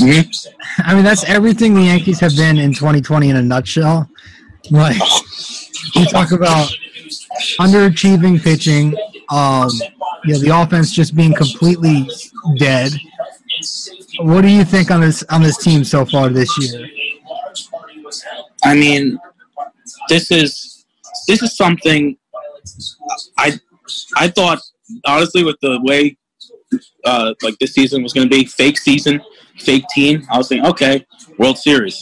[0.00, 0.48] Mhm.
[0.78, 4.08] I mean, that's everything the Yankees have been in 2020 in a nutshell.
[4.70, 5.00] Like
[5.94, 6.70] you talk about
[7.58, 8.94] underachieving pitching,
[9.30, 9.70] um,
[10.24, 12.08] you know, the offense just being completely
[12.58, 12.92] dead.
[14.20, 16.86] What do you think on this on this team so far this year?
[18.64, 19.18] I mean,
[20.08, 20.84] this is
[21.26, 22.16] this is something
[23.38, 23.58] I
[24.16, 24.60] I thought
[25.06, 26.16] honestly with the way
[27.08, 29.20] uh, like this season was going to be fake season,
[29.68, 30.14] fake team.
[30.30, 30.94] I was thinking, okay,
[31.38, 31.96] World Series,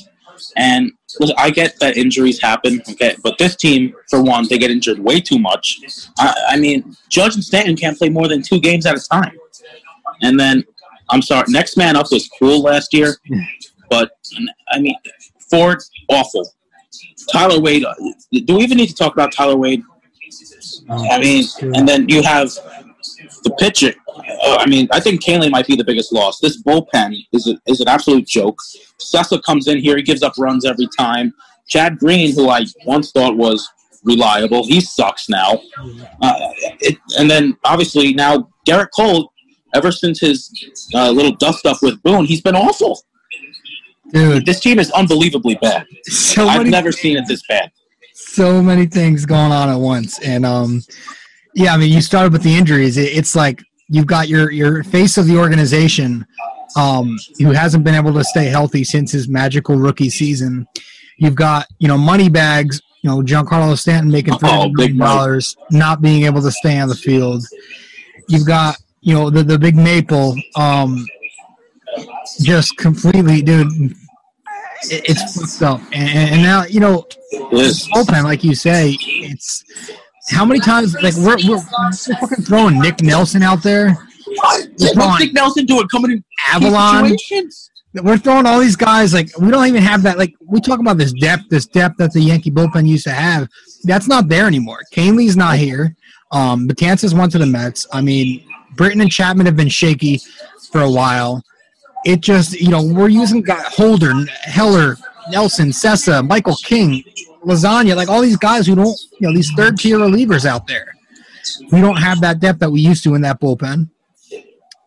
[0.57, 2.83] and look, I get that injuries happen.
[2.91, 5.67] Okay, but this team, for one, they get injured way too much.
[6.19, 9.35] I, I mean, Judge and Stanton can't play more than two games at a time,
[10.23, 10.65] and then
[11.11, 13.17] I'm sorry, next man up was cool last year,
[13.89, 14.11] but
[14.73, 14.97] I mean,
[15.51, 16.45] Ford awful.
[17.33, 17.85] Tyler Wade.
[17.85, 17.95] uh,
[18.47, 19.83] Do we even need to talk about Tyler Wade?
[20.89, 21.45] I mean,
[21.77, 22.51] and then you have
[23.47, 23.95] the pitching.
[24.09, 26.41] Uh, I mean, I think Kahnle might be the biggest loss.
[26.41, 28.59] This bullpen is a, is an absolute joke.
[29.01, 31.33] Cessa comes in here, he gives up runs every time.
[31.69, 33.69] Chad Green, who I once thought was
[34.05, 35.51] reliable, he sucks now.
[36.23, 36.35] Uh,
[36.81, 39.33] it, and then obviously now Garrett Cole.
[39.75, 40.39] Ever since his
[40.95, 43.03] uh, little dust up with Boone, he's been awful.
[44.13, 45.85] Dude, This team is unbelievably bad.
[46.05, 47.71] so I've many never seen it this bad.
[48.15, 50.83] so many things going on at once and um
[51.57, 52.97] yeah i mean you started with the injuries.
[52.97, 56.27] It's like you've got your your face of the organization
[56.77, 60.67] um who hasn't been able to stay healthy since his magical rookie season.
[61.19, 64.99] You've got you know money bags you know Giancarlo Stanton making Oh, $300 big million
[64.99, 67.45] dollars not being able to stay on the field.
[68.29, 71.05] You've got you know the the big maple um
[72.43, 73.69] just completely dude
[74.91, 75.81] it, it's fucked up.
[75.93, 79.65] And, and now you know bullpen, like you say, it's
[80.29, 83.91] how many times like we're we're, we're fucking throwing Nick Nelson out there,
[84.27, 84.69] What?
[84.79, 87.17] What's Nick Nelson doing coming in Avalon.
[88.03, 90.19] We're throwing all these guys like we don't even have that.
[90.19, 93.49] Like we talk about this depth, this depth that the Yankee bullpen used to have.
[93.85, 94.81] That's not there anymore.
[94.93, 95.97] Kahnle's not here.
[96.33, 97.87] Um, Betances went to the Mets.
[97.93, 100.21] I mean, Britton and Chapman have been shaky
[100.71, 101.43] for a while.
[102.05, 104.13] It just you know we're using guy Holder,
[104.43, 104.97] Heller,
[105.31, 107.03] Nelson, Cessa, Michael King,
[107.47, 110.95] Lasagna, like all these guys who don't you know these third tier relievers out there.
[111.71, 113.89] We don't have that depth that we used to in that bullpen.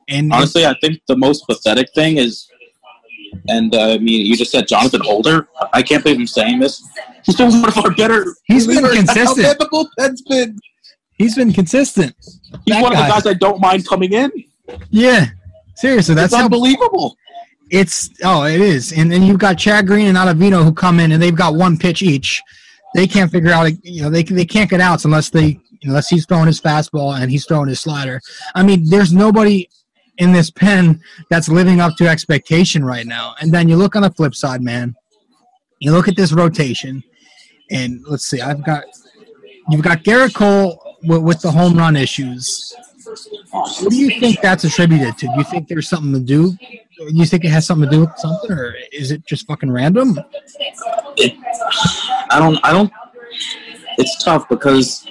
[0.10, 2.50] And Honestly, I think the most pathetic thing is,
[3.48, 5.48] and uh, I mean, you just said Jonathan Holder.
[5.72, 6.84] I can't believe I'm saying this.
[7.24, 8.26] He's been one of our better.
[8.46, 9.44] He's been how consistent.
[9.44, 10.60] bad the bullpen's been.
[11.18, 12.16] he's been consistent.
[12.20, 14.32] He's That one of the guys I don't mind coming in.
[14.90, 15.28] Yeah,
[15.76, 17.16] seriously, that's how unbelievable.
[17.70, 18.10] It's.
[18.24, 18.94] Oh, it is.
[18.94, 21.78] And then you've got Chad Green and Ottavino who come in and they've got one
[21.78, 22.42] pitch each.
[22.96, 23.72] They can't figure out.
[23.84, 27.32] You know, they they can't get outs unless they unless he's throwing his fastball and
[27.32, 28.22] he's throwing his slider.
[28.56, 29.70] I mean, there's nobody
[30.18, 33.36] in this pen that's living up to expectation right now.
[33.42, 34.96] And then you look on the flip side, man.
[35.80, 37.02] You look at this rotation,
[37.72, 38.42] and let's see.
[38.42, 38.84] I've got
[39.70, 42.76] you've got Garrett Cole with, with the home run issues.
[43.52, 45.28] What do you think that's attributed to?
[45.28, 46.52] Do you think there's something to do?
[46.52, 49.72] Do you think it has something to do with something, or is it just fucking
[49.72, 50.20] random?
[51.18, 51.36] It,
[52.30, 52.60] I don't.
[52.64, 52.92] I don't.
[53.98, 55.08] It's tough because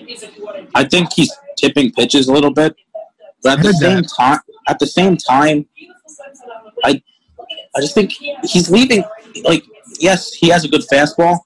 [0.74, 2.76] I think he's tipping pitches a little bit,
[3.42, 4.12] but at the same that.
[4.16, 5.66] time, at the same time,
[6.84, 7.02] I,
[7.74, 8.12] I just think
[8.44, 9.02] he's leaving.
[9.44, 9.64] Like,
[9.98, 11.38] yes, he has a good fastball,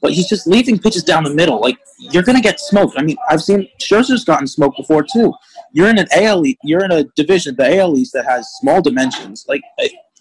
[0.00, 1.60] but he's just leaving pitches down the middle.
[1.60, 2.98] Like, you're gonna get smoked.
[2.98, 5.34] I mean, I've seen Scherzer's gotten smoked before too.
[5.72, 9.44] You're in an AL, you're in a division, the AL East, that has small dimensions.
[9.48, 9.62] Like,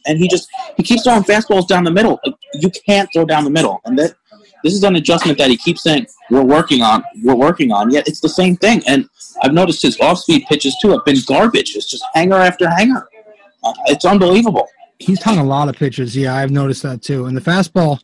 [0.06, 2.20] and he just he keeps throwing fastballs down the middle.
[2.26, 4.16] Like, you can't throw down the middle, and that
[4.64, 7.92] this is an adjustment that he keeps saying we're working on, we're working on.
[7.92, 9.08] Yet it's the same thing, and
[9.42, 11.76] I've noticed his off-speed pitches too have been garbage.
[11.76, 13.08] It's just hanger after hanger.
[13.64, 14.68] Uh, it's unbelievable.
[15.00, 16.16] He's hung a lot of pitches.
[16.16, 17.26] Yeah, I've noticed that too.
[17.26, 18.00] And the fastball,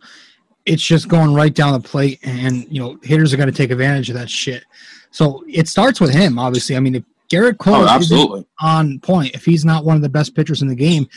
[0.66, 3.72] it's just going right down the plate, and you know hitters are going to take
[3.72, 4.64] advantage of that shit.
[5.12, 6.76] So it starts with him, obviously.
[6.76, 7.04] I mean, if
[7.34, 8.46] Gerrit Cole Oh, absolutely.
[8.62, 11.08] on point, if he's not one of the best pitchers in the game,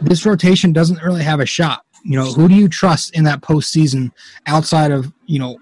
[0.00, 1.82] this rotation doesn't really have a shot.
[2.04, 4.12] You know, who do you trust in that postseason
[4.46, 5.58] outside of you know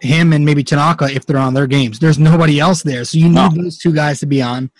[0.00, 1.98] him and maybe Tanaka if they're on their games?
[1.98, 3.48] There's nobody else there, so you need No.
[3.50, 4.70] those two guys to be on.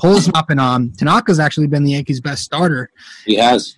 [0.00, 0.92] Cole's not been on.
[0.96, 2.88] Tanaka's actually been the Yankees' best starter.
[3.26, 3.74] He has.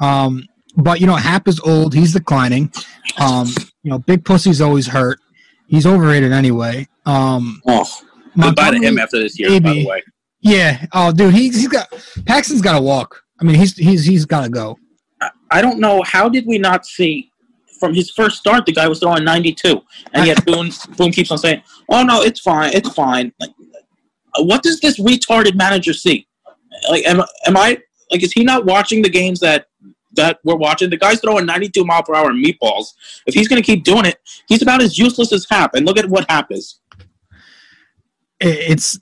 [0.00, 0.44] Um,
[0.76, 1.94] but you know, Happ is old.
[1.94, 2.72] He's declining.
[3.18, 3.48] Um,
[3.82, 5.18] you know, Big Pussy's always hurt.
[5.66, 6.88] He's overrated anyway.
[7.04, 7.84] Um, Oh,
[8.40, 9.60] goodbye to him after this year.
[9.60, 10.02] By the way,
[10.40, 10.86] yeah.
[10.92, 11.88] Oh, dude, he's he's got
[12.26, 13.22] Paxton's got to walk.
[13.40, 14.78] I mean, he's he's he's got to go.
[15.50, 17.30] I don't know how did we not see
[17.78, 19.80] from his first start the guy was throwing 92,
[20.12, 23.50] and yet Boone Boone keeps on saying, "Oh no, it's fine, it's fine." Like,
[24.34, 26.26] uh, what does this retarded manager see?
[26.90, 27.78] Like, am am I
[28.10, 29.66] like is he not watching the games that
[30.14, 30.90] that we're watching?
[30.90, 32.92] The guy's throwing 92 mile per hour meatballs.
[33.26, 35.74] If he's going to keep doing it, he's about as useless as Happ.
[35.74, 36.80] And look at what Happ is.
[38.40, 38.98] It- It's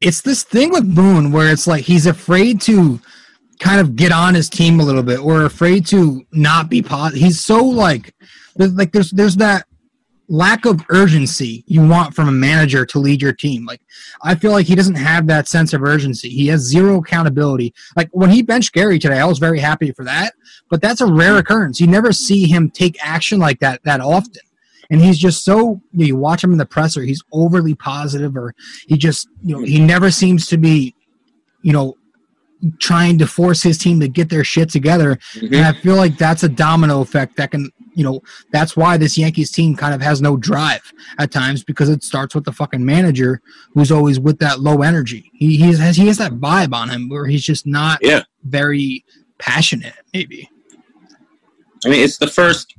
[0.00, 2.98] it's this thing with Boone where it's like he's afraid to
[3.60, 7.20] kind of get on his team a little bit or afraid to not be positive.
[7.22, 8.12] He's so like
[8.56, 9.64] there's like there's there's that
[10.28, 13.64] lack of urgency you want from a manager to lead your team.
[13.64, 13.80] Like
[14.24, 16.30] I feel like he doesn't have that sense of urgency.
[16.30, 17.72] He has zero accountability.
[17.96, 20.32] Like when he benched Gary today, I was very happy for that.
[20.68, 21.80] But that's a rare occurrence.
[21.80, 24.42] You never see him take action like that that often.
[24.92, 28.36] And he's just so you, know, you watch him in the presser, he's overly positive
[28.36, 28.54] or
[28.86, 30.94] he just you know, he never seems to be,
[31.62, 31.96] you know,
[32.78, 35.12] trying to force his team to get their shit together.
[35.34, 35.64] And mm-hmm.
[35.64, 38.20] I feel like that's a domino effect that can, you know,
[38.52, 42.34] that's why this Yankees team kind of has no drive at times because it starts
[42.34, 43.40] with the fucking manager
[43.72, 45.30] who's always with that low energy.
[45.32, 48.22] He, he has he has that vibe on him where he's just not Yeah.
[48.44, 49.04] very
[49.38, 49.94] passionate.
[50.12, 50.50] Maybe
[51.84, 52.76] I mean, it's the first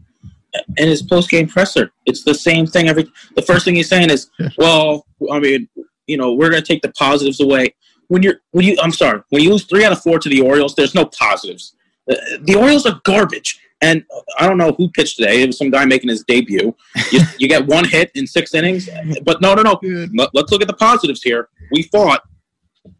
[0.78, 1.92] in his post game presser.
[2.06, 2.88] It's the same thing.
[2.88, 5.68] Every the first thing he's saying is, "Well, I mean,
[6.08, 7.74] you know, we're going to take the positives away."
[8.08, 10.42] When you're when you, I'm sorry, when you lose three out of four to the
[10.42, 11.76] Orioles, there's no positives.
[12.10, 14.04] Uh, The Orioles are garbage, and
[14.38, 15.42] I don't know who pitched today.
[15.42, 16.76] It was some guy making his debut.
[17.12, 18.90] You, you get one hit in six innings,
[19.24, 19.80] but no, no, no.
[20.16, 21.50] Let- Let's look at the positives here.
[21.72, 22.22] We fought.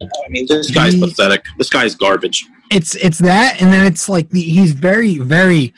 [0.02, 1.44] I mean, this guy's He- pathetic.
[1.58, 2.46] This guy's garbage.
[2.70, 5.74] it's it's that, and then it's like the, he's very very.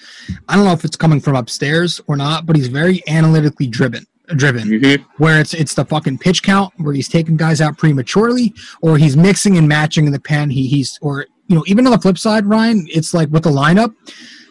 [0.48, 4.06] I don't know if it's coming from upstairs or not, but he's very analytically driven.
[4.34, 5.04] Driven, Mhm.
[5.18, 9.16] where it's it's the fucking pitch count, where he's taking guys out prematurely, or he's
[9.16, 10.50] mixing and matching in the pen.
[10.50, 13.50] He he's or you know even on the flip side, Ryan, it's like with the
[13.50, 13.94] lineup,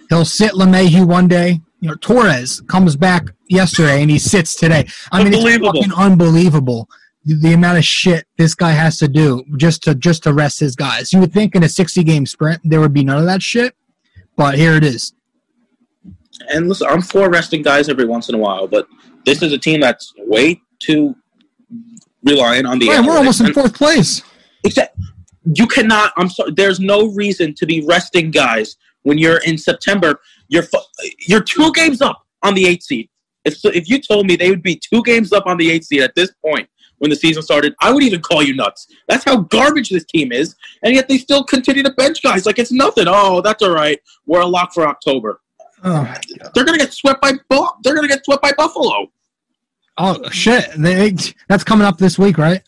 [0.10, 1.60] he'll sit LeMahieu one day.
[1.82, 4.88] You know Torres comes back yesterday and he sits today.
[5.12, 6.89] I mean, it's fucking unbelievable
[7.25, 10.75] the, amount of shit this guy has to do just to just to rest his
[10.75, 11.11] guys.
[11.11, 13.75] You would think in a sixty game sprint there would be none of that shit,
[14.35, 15.13] but here it is.
[16.51, 18.88] and listen, I'm for resting guys every once in a while, but
[19.25, 21.15] this is a team that's way too
[22.23, 22.89] reliant on the.
[22.89, 24.21] Ryan, we're almost in fourth place.
[24.63, 24.97] Except
[25.53, 26.13] you cannot.
[26.17, 26.51] I'm sorry.
[26.51, 30.19] There's no reason to be resting guys when you're in September.
[30.47, 30.65] You're
[31.27, 33.09] you're two games up on the eighth seed.
[33.45, 36.01] If if you told me they would be two games up on the eighth seed
[36.01, 38.88] at this point when the season started, I would even call you nuts.
[39.08, 42.60] That's how garbage this team is, and yet they still continue to bench guys like
[42.60, 43.05] it's nothing.
[43.08, 43.99] Oh, that's all right.
[44.25, 45.41] We're a lock for October.
[45.84, 46.12] Oh,
[46.53, 49.08] They're gonna get swept by Bu- They're gonna get swept by Buffalo.
[49.97, 50.71] oh shit!
[50.77, 51.13] They,
[51.47, 52.62] that's coming up this week, right?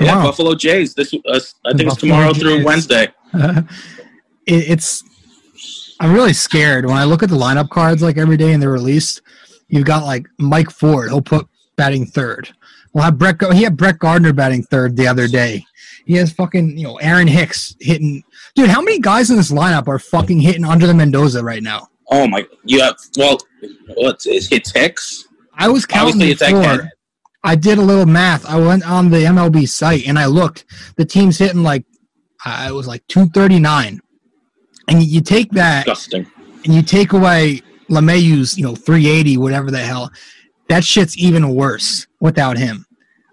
[0.00, 0.94] Yeah, Buffalo Jays.
[0.94, 2.64] This uh, I think it's tomorrow through Jays.
[2.64, 3.08] Wednesday.
[3.34, 3.66] it,
[4.46, 5.04] it's
[6.00, 8.70] I'm really scared when I look at the lineup cards like every day and they're
[8.70, 9.20] released.
[9.68, 12.52] You've got like Mike Ford, he'll put batting third.
[12.92, 13.40] We'll have Brett.
[13.54, 15.64] He had Brett Gardner batting third the other day.
[16.04, 18.22] He has fucking you know Aaron Hicks hitting.
[18.54, 21.88] Dude, how many guys in this lineup are fucking hitting under the Mendoza right now?
[22.10, 22.46] Oh my!
[22.64, 23.38] You have well,
[23.94, 25.26] what's it's, it's Hicks.
[25.54, 26.90] I was counting Obviously, before.
[27.44, 28.46] I did a little math.
[28.46, 30.64] I went on the MLB site and I looked.
[30.96, 31.84] The team's hitting like
[32.44, 34.00] uh, it was like 239.
[34.88, 36.26] And you take that Disgusting.
[36.64, 40.10] and you take away LeMahieu's, you know, 380, whatever the hell,
[40.72, 42.86] that shit's even worse without him.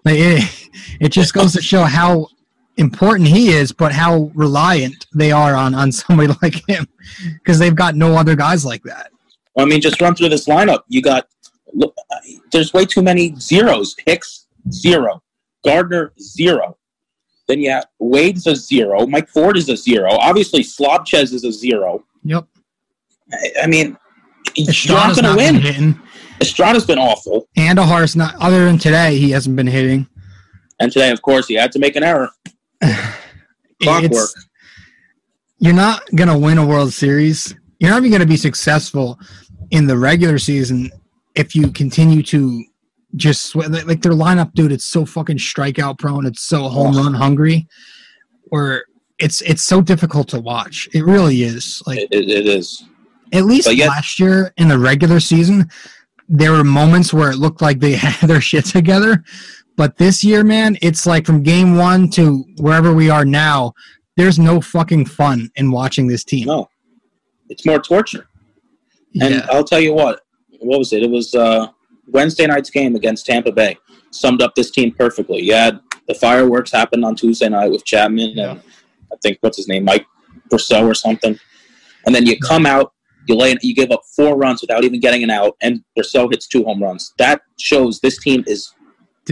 [0.04, 0.68] Like it,
[1.00, 2.28] it just goes to show how
[2.76, 6.86] important he is, but how reliant they are on on somebody like him
[7.34, 9.10] because they've got no other guys like that.
[9.58, 10.82] I mean, just run through this lineup.
[10.88, 11.28] You got
[11.72, 11.94] look.
[12.52, 13.96] There's way too many zeros.
[14.06, 15.22] Hicks zero,
[15.64, 16.76] Gardner zero.
[17.48, 19.06] Then yeah, Wade's a zero.
[19.06, 20.10] Mike Ford is a zero.
[20.12, 22.04] Obviously, Slobchez is a zero.
[22.22, 22.46] Yep.
[23.32, 23.96] I, I mean,
[24.56, 25.54] you're not going to win.
[25.54, 26.00] hitting.
[26.40, 28.34] Estrada's been awful, Andújar's not.
[28.36, 30.06] Other than today, he hasn't been hitting.
[30.80, 32.30] and today, of course, he had to make an error.
[33.82, 34.28] Clockwork.
[35.58, 37.54] You're not gonna win a World Series.
[37.78, 39.18] You're not even gonna be successful
[39.70, 40.90] in the regular season
[41.34, 42.64] if you continue to
[43.16, 44.72] just like their lineup, dude.
[44.72, 46.26] It's so fucking strikeout prone.
[46.26, 47.66] It's so home run hungry.
[48.50, 48.84] Or
[49.18, 50.88] it's it's so difficult to watch.
[50.94, 51.82] It really is.
[51.86, 52.84] Like It, it, it is.
[53.32, 55.68] at least yet- last year in the regular season,
[56.32, 59.22] there were moments where it looked like they had their shit together.
[59.76, 63.72] But this year, man, it's like from game one to wherever we are now,
[64.16, 66.46] there's no fucking fun in watching this team.
[66.46, 66.68] No,
[67.48, 68.28] it's more torture.
[69.20, 69.46] And yeah.
[69.50, 70.20] I'll tell you what.
[70.60, 71.02] What was it?
[71.02, 71.68] It was uh,
[72.06, 73.76] Wednesday night's game against Tampa Bay.
[74.12, 75.40] Summed up this team perfectly.
[75.40, 78.50] You had the fireworks happen on Tuesday night with Chapman Yeah.
[78.50, 78.60] and
[79.12, 80.06] I think what's his name, Mike
[80.48, 81.38] Brosseau or something.
[82.06, 82.92] And then you come out,
[83.28, 86.46] you lay, you give up four runs without even getting an out, and Brosseau hits
[86.46, 87.12] two home runs.
[87.18, 88.72] That shows this team is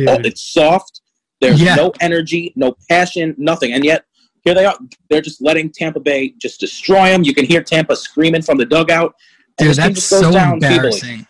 [0.06, 1.00] oh, it's soft.
[1.40, 1.74] There's Yeah.
[1.76, 3.72] no energy, no passion, nothing.
[3.72, 4.04] And yet
[4.44, 4.76] here they are.
[5.10, 7.22] They're just letting Tampa Bay just destroy them.
[7.22, 9.14] You can hear Tampa screaming from the dugout.
[9.56, 10.76] Dude, that's so down feebly.
[10.76, 11.26] embarrassing.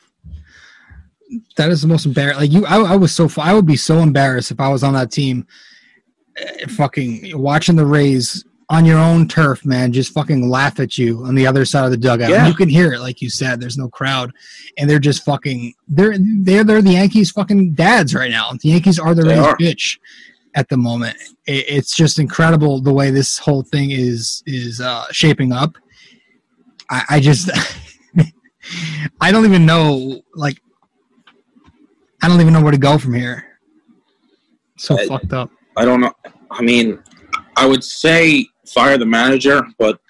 [1.56, 2.40] That is the most embarrassing.
[2.40, 3.28] Like you, I, I was so.
[3.38, 5.46] I would be so embarrassed if I was on that team,
[6.36, 9.92] eh, fucking watching the Rays on your own turf, man.
[9.92, 12.30] Just fucking laugh at you on the other side of the dugout.
[12.30, 12.46] Yeah.
[12.46, 13.60] You can hear it, like you said.
[13.60, 14.32] There's no crowd,
[14.76, 15.74] and they're just fucking.
[15.88, 18.52] They're they're they're the Yankees' fucking dads right now.
[18.60, 19.98] The Yankees are the Rays' bitch
[20.54, 21.16] at the moment.
[21.46, 25.76] It, it's just incredible the way this whole thing is is uh, shaping up.
[26.90, 27.50] I, I just.
[29.20, 30.60] I don't even know, like,
[32.22, 33.58] I don't even know where to go from here.
[34.76, 35.50] So I- fucked up.
[35.76, 36.12] I don't know.
[36.50, 37.02] I mean,
[37.56, 40.00] I would say fire the manager, but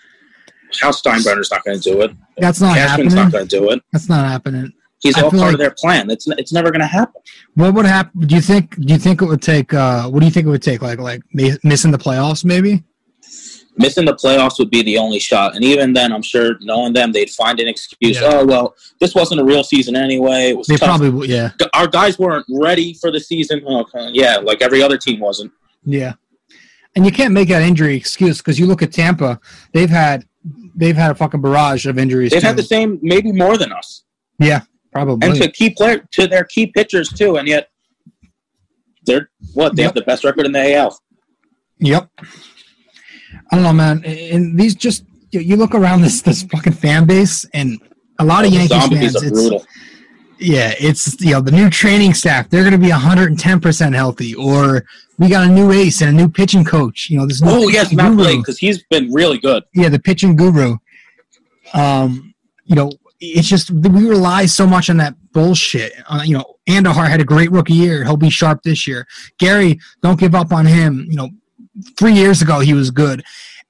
[0.81, 2.11] Hal Steinbrenner's not going to do it.
[2.37, 3.33] That's not Cashman's not happening.
[3.33, 3.83] going to do it.
[3.93, 4.73] That's not happening.
[5.01, 6.11] He's I all part like- of their plan.
[6.11, 7.21] It's it's never going to happen.
[7.55, 8.21] What would happen?
[8.27, 8.75] Do you think?
[8.77, 9.73] Do you think it would take?
[9.73, 10.83] uh What do you think it would take?
[10.83, 12.83] Like, like missing the playoffs, maybe?
[13.81, 17.13] Missing the playoffs would be the only shot, and even then, I'm sure knowing them,
[17.13, 18.21] they'd find an excuse.
[18.21, 18.31] Yeah.
[18.33, 20.51] Oh well, this wasn't a real season anyway.
[20.51, 20.99] It was They tough.
[20.99, 23.63] probably, yeah, Our guys weren't ready for the season.
[23.65, 25.53] Okay, yeah, like every other team wasn't.
[25.85, 26.15] yeah.
[26.99, 29.39] And you can't make that injury excuse because you look at Tampa.
[29.73, 30.27] They've had,
[30.75, 32.33] they've had a fucking barrage of injuries.
[32.33, 34.03] They've had the same, maybe more than us,
[34.41, 35.29] yeah, probably.
[35.29, 37.71] and to key player to their key pitchers too, and yet
[39.07, 39.91] they're what they Yep.
[39.91, 40.99] have the best record in the AL.
[41.79, 42.11] Yep.
[42.19, 44.05] I don't know, man.
[44.05, 47.81] And these just you look around this this fucking fan base, and
[48.19, 49.15] a lot of oh, Yankees fans.
[49.15, 49.65] are It's, brutal.
[50.41, 52.49] Yeah, it's you know the new training staff.
[52.49, 54.85] They're going to be 110 percent healthy, or
[55.19, 57.09] we got a new ace and a new pitching coach.
[57.11, 57.43] You know this.
[57.43, 59.65] New Oh yes, Matt because he's been really good.
[59.75, 60.77] Yeah, the pitching guru.
[61.75, 62.35] Um,
[62.65, 65.93] you know, it's just we rely so much on that bullshit.
[66.09, 68.05] Uh, you know, Andújar had a great rookie year.
[68.05, 69.07] He'll be sharp this year.
[69.39, 71.07] Gary, don't give up on him.
[71.11, 71.31] You know,
[71.99, 73.25] three years ago he was good.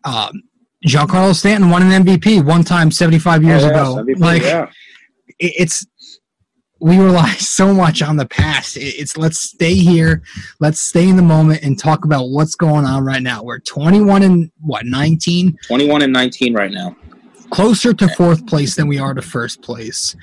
[0.04, 0.42] Um,
[0.86, 4.04] Giancarlo Stanton won an MVP one time 75 years Oh, ago.
[4.06, 4.70] yes, MVP, like yeah.
[5.40, 5.86] it's
[6.80, 8.76] we rely so much on the past.
[8.76, 10.22] It's let's stay here,
[10.60, 13.42] let's stay in the moment and talk about what's going on right now.
[13.42, 16.96] We're 21 and what 19, 21 and 19 right now.
[17.50, 20.14] closer to fourth place than we are to first place.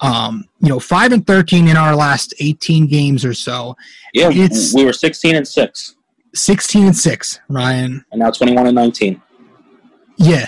[0.00, 3.76] Um, you know, five and 13 in our last 18 games or so.
[4.12, 5.94] Yeah, It's- we were 16 and six,
[6.34, 8.04] 16 and six, Ryan.
[8.10, 9.22] and now 21 and 19.
[10.18, 10.46] Yeah,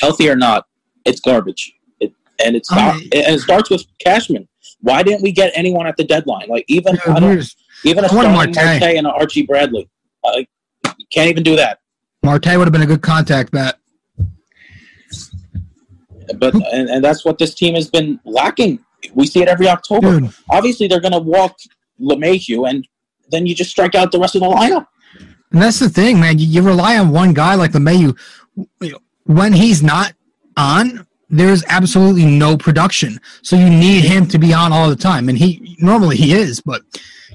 [0.00, 0.66] Healthy or not,
[1.04, 1.74] it's garbage.
[2.38, 2.94] It, and it's not.
[2.96, 4.48] I- and it starts with Cashman.
[4.80, 6.48] Why didn't we get anyone at the deadline?
[6.48, 7.44] Like even I don't,
[7.84, 8.54] even a Starling Marte.
[8.54, 9.88] Marte and a Archie Bradley.
[10.22, 10.38] Uh,
[10.84, 11.80] you can't even do that.
[12.22, 13.76] Marte would have been a good contact bet.
[16.38, 18.80] But and, and that's what this team has been lacking.
[19.14, 20.20] We see it every October.
[20.20, 21.56] Dude, Obviously, they're going to walk
[22.00, 22.86] LeMahieu, and
[23.30, 24.86] then you just strike out the rest of the lineup.
[25.52, 26.38] And that's the thing, man.
[26.38, 28.16] You, you rely on one guy like Mayu.
[29.24, 30.12] When he's not
[30.56, 33.18] on, there's absolutely no production.
[33.42, 35.28] So you need him to be on all the time.
[35.28, 36.82] And he normally he is, but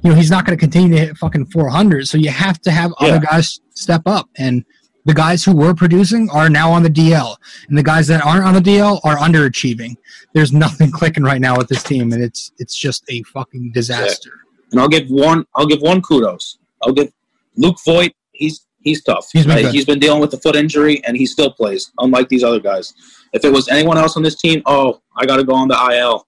[0.04, 2.08] you know he's not going to continue to hit fucking 400.
[2.08, 3.08] So you have to have Yeah.
[3.10, 4.30] other guys step up.
[4.38, 4.66] And
[5.06, 7.36] the guys who were producing are now on the DL,
[7.68, 9.96] and the guys that aren't on the DL are underachieving.
[10.34, 14.32] There's nothing clicking right now with this team, and it's it's just a fucking disaster.
[14.72, 15.46] And I'll give one.
[15.56, 16.58] I'll give one kudos.
[16.82, 17.12] I'll give
[17.58, 18.14] Luke Voigt.
[18.32, 19.28] He's he's tough.
[19.34, 21.92] He's been Uh, he's been dealing with a foot injury, and he still plays.
[22.00, 22.94] Unlike these other guys.
[23.34, 25.76] If it was anyone else on this team, oh, I got to go on the
[25.92, 26.28] IL.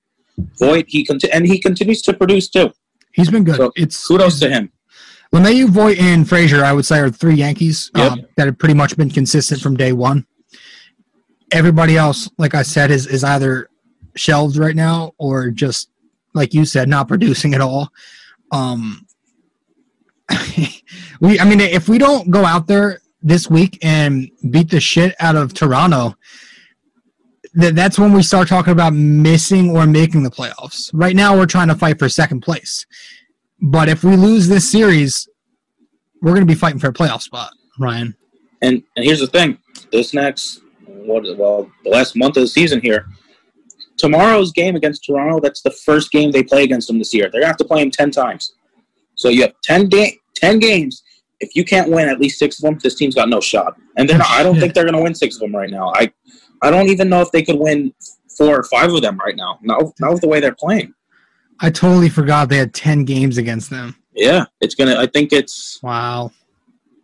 [0.60, 2.72] Voigt, he conti- and he continues to produce too.
[3.14, 3.56] He's been good.
[3.56, 4.72] So, it's Kudos to him.
[5.34, 8.12] LeMahieu, Voigt, and Frazier, I would say, are three Yankees Yep.
[8.12, 10.26] um, that have pretty much been consistent from day one.
[11.52, 13.70] Everybody else, like I said, is is either
[14.16, 15.90] shelved right now or just
[16.34, 17.90] like you said, not producing at all.
[18.52, 19.05] Um,
[21.22, 25.16] we, I mean, if we don't go out there this week and beat the shit
[25.20, 26.16] out of Toronto,
[27.60, 30.90] th- that's when we start talking about missing or making the playoffs.
[30.94, 32.86] Right now, we're trying to fight for second place.
[33.62, 35.28] But if we lose this series,
[36.22, 38.16] we're going to be fighting for a playoff spot, Ryan.
[38.62, 39.58] And and here's the thing:
[39.92, 43.06] this next what well the last month of the season here,
[43.98, 45.40] tomorrow's game against Toronto.
[45.40, 47.30] That's the first game they play against them this year.
[47.32, 48.54] They're gonna have to play them ten times.
[49.16, 51.04] So you have 10, ga- 10 games.
[51.40, 53.76] If you can't win at least six of them, this team's got no shot.
[53.98, 55.92] And they're I don't think they're going to win six of them right now.
[55.96, 56.12] I,
[56.62, 57.94] I don't even know if they could win
[58.38, 59.60] four or five of them right now.
[59.62, 60.94] Not, not with the way they're playing.
[61.60, 63.96] I totally forgot they had 10 games against them.
[64.14, 64.96] Yeah, it's gonna.
[64.98, 66.32] I think it's Wow.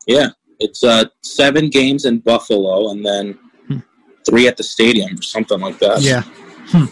[0.08, 3.38] yeah, it's uh seven games in Buffalo and then
[3.68, 3.80] Hmm.
[4.26, 6.02] three at the stadium or something like that.
[6.02, 6.22] Yeah.
[6.68, 6.86] Hmm.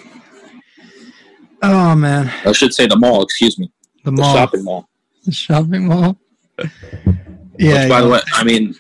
[1.61, 2.32] Oh, man.
[2.45, 3.24] I should say the mall.
[3.24, 3.72] Excuse me,
[4.03, 4.36] The the mall.
[4.36, 4.88] shopping mall.
[5.30, 6.17] The shopping mall.
[6.57, 6.65] Yeah.
[6.65, 6.69] Which,
[7.57, 7.65] by
[7.99, 8.01] yeah.
[8.01, 8.75] the way, I mean,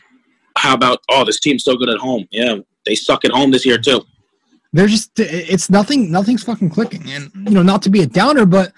[0.57, 2.27] how about oh, this team's so good at home?
[2.31, 4.01] Yeah, they suck at home this year too.
[4.73, 8.45] they're just it's nothing nothing's fucking clicking and you know not to be a downer
[8.45, 8.71] but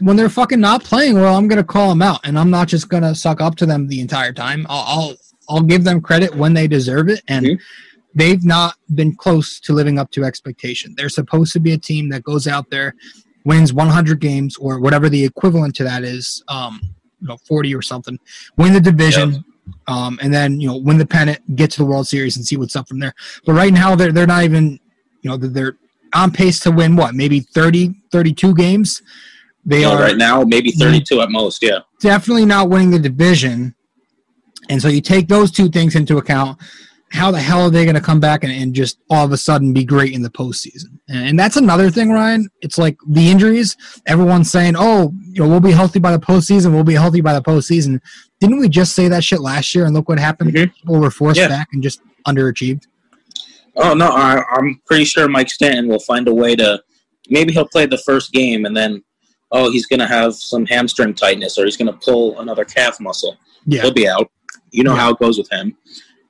[0.00, 2.88] when they're fucking not playing well i'm gonna call them out and i'm not just
[2.88, 5.14] gonna suck up to them the entire time i'll i'll,
[5.50, 7.58] I'll give them credit when they deserve it and Mhm.
[8.14, 12.08] they've not been close to living up to expectation they're supposed to be a team
[12.08, 12.94] that goes out there
[13.44, 16.80] wins 100 games or whatever the equivalent to that is um
[17.24, 18.18] you know 40 or something
[18.58, 19.42] win the division
[19.86, 22.58] um, and then you know win the pennant, get to the World Series, and see
[22.58, 23.14] what's up from there.
[23.46, 24.78] But right now they're they're not even
[25.22, 25.78] you know they're-
[26.14, 29.02] on pace to win what maybe 30, 32 games.
[29.64, 31.62] They are right now, maybe thirty-two at most.
[31.62, 33.74] Yeah, definitely not winning the division,
[34.68, 36.60] and so you take those two things into account.
[37.10, 39.36] How the hell are they going to come back and, and just all of a
[39.36, 40.98] sudden be great in the postseason?
[41.08, 42.48] And, and that's another thing, Ryan.
[42.60, 43.76] It's like the injuries.
[44.06, 46.72] Everyone's saying, "Oh, you know, we'll be healthy by the postseason.
[46.72, 48.00] We'll be healthy by the postseason."
[48.40, 49.84] Didn't we just say that shit last year?
[49.84, 50.52] And look what happened.
[50.54, 50.74] Mhm.
[50.74, 51.48] People were forced Yeah.
[51.48, 52.82] back and just underachieved.
[53.76, 56.82] Oh no, I, I'm pretty sure Mike Stanton will find a way to.
[57.30, 59.02] Maybe he'll play the first game, and then,
[59.52, 63.36] oh, he's gonna have some hamstring tightness, or he's gonna pull another calf muscle.
[63.66, 64.30] Yeah, He'll be out.
[64.72, 65.00] You know Yeah.
[65.00, 65.76] how it goes with him.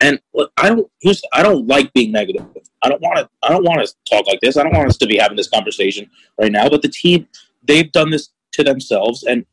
[0.04, 0.90] And look, I don't.
[1.32, 2.44] I don't like being negative.
[2.82, 3.28] I don't want to.
[3.42, 4.58] I don't want to talk like this.
[4.58, 6.68] I don't want us to be having this conversation right now.
[6.68, 7.26] But the team,
[7.62, 9.46] they've done this to themselves, and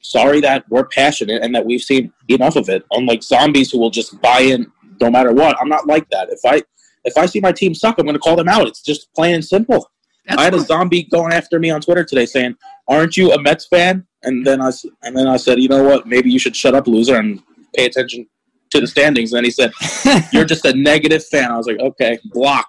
[0.00, 2.84] sorry that we're passionate and that we've seen enough of it.
[2.92, 4.70] Unlike zombies who will just buy in
[5.00, 5.56] no matter what.
[5.60, 6.28] I'm not like that.
[6.30, 6.62] If I
[7.04, 8.68] if I see my team suck, I'm going to call them out.
[8.68, 9.90] It's just plain and simple.
[10.26, 12.54] That's I had a zombie going after me on Twitter today saying,
[12.86, 14.70] "Aren't you a Mets fan?" And then I
[15.02, 16.06] and then I said, "You know what?
[16.06, 17.42] Maybe you should shut up, loser, and
[17.74, 18.28] pay attention
[18.70, 19.72] to the standings." And he said,
[20.32, 22.68] "You're just a negative fan." I was like, "Okay, block."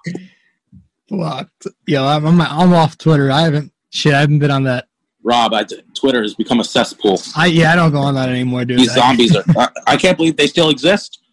[1.10, 1.66] blocked.
[1.86, 3.30] Yeah, I'm, I'm I'm off Twitter.
[3.30, 4.14] I haven't shit.
[4.14, 4.86] I haven't been on that.
[5.22, 7.20] Rob, I, Twitter has become a cesspool.
[7.36, 8.78] I yeah, I don't go on that anymore, dude.
[8.78, 9.44] These zombies are.
[9.56, 11.18] I, I can't believe they still exist.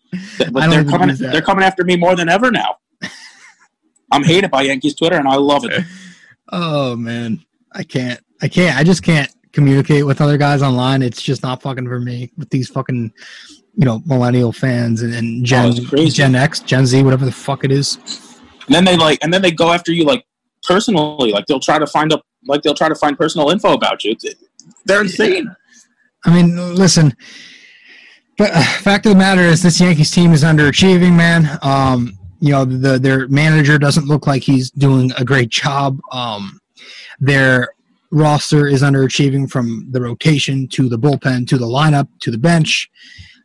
[0.51, 1.15] But they're coming.
[1.15, 2.78] They're coming after me more than ever now.
[4.11, 5.84] I'm hated by Yankees Twitter, and I love it.
[6.49, 7.43] Oh man,
[7.74, 8.20] I can't.
[8.41, 8.78] I can't.
[8.78, 11.01] I just can't communicate with other guys online.
[11.01, 13.11] It's just not fucking for me with these fucking,
[13.78, 16.05] you know, millennial fans and, and Gen Oh.
[16.07, 17.97] Gen X, Gen Z, whatever the fuck it is.
[18.65, 20.25] And then they like, and then they go after you like
[20.63, 21.32] personally.
[21.32, 24.15] Like they'll try to find up, like they'll try to find personal info about you.
[24.86, 25.55] They're insane.
[26.25, 27.15] I mean, listen.
[28.38, 31.59] But uh, fact of the matter is, this Yankees team is underachieving, man.
[31.61, 35.99] Um, you know, the their manager doesn't look like he's doing a great job.
[36.11, 36.59] Um,
[37.19, 37.69] their
[38.11, 42.89] roster is underachieving from the rotation to the bullpen to the lineup to the bench.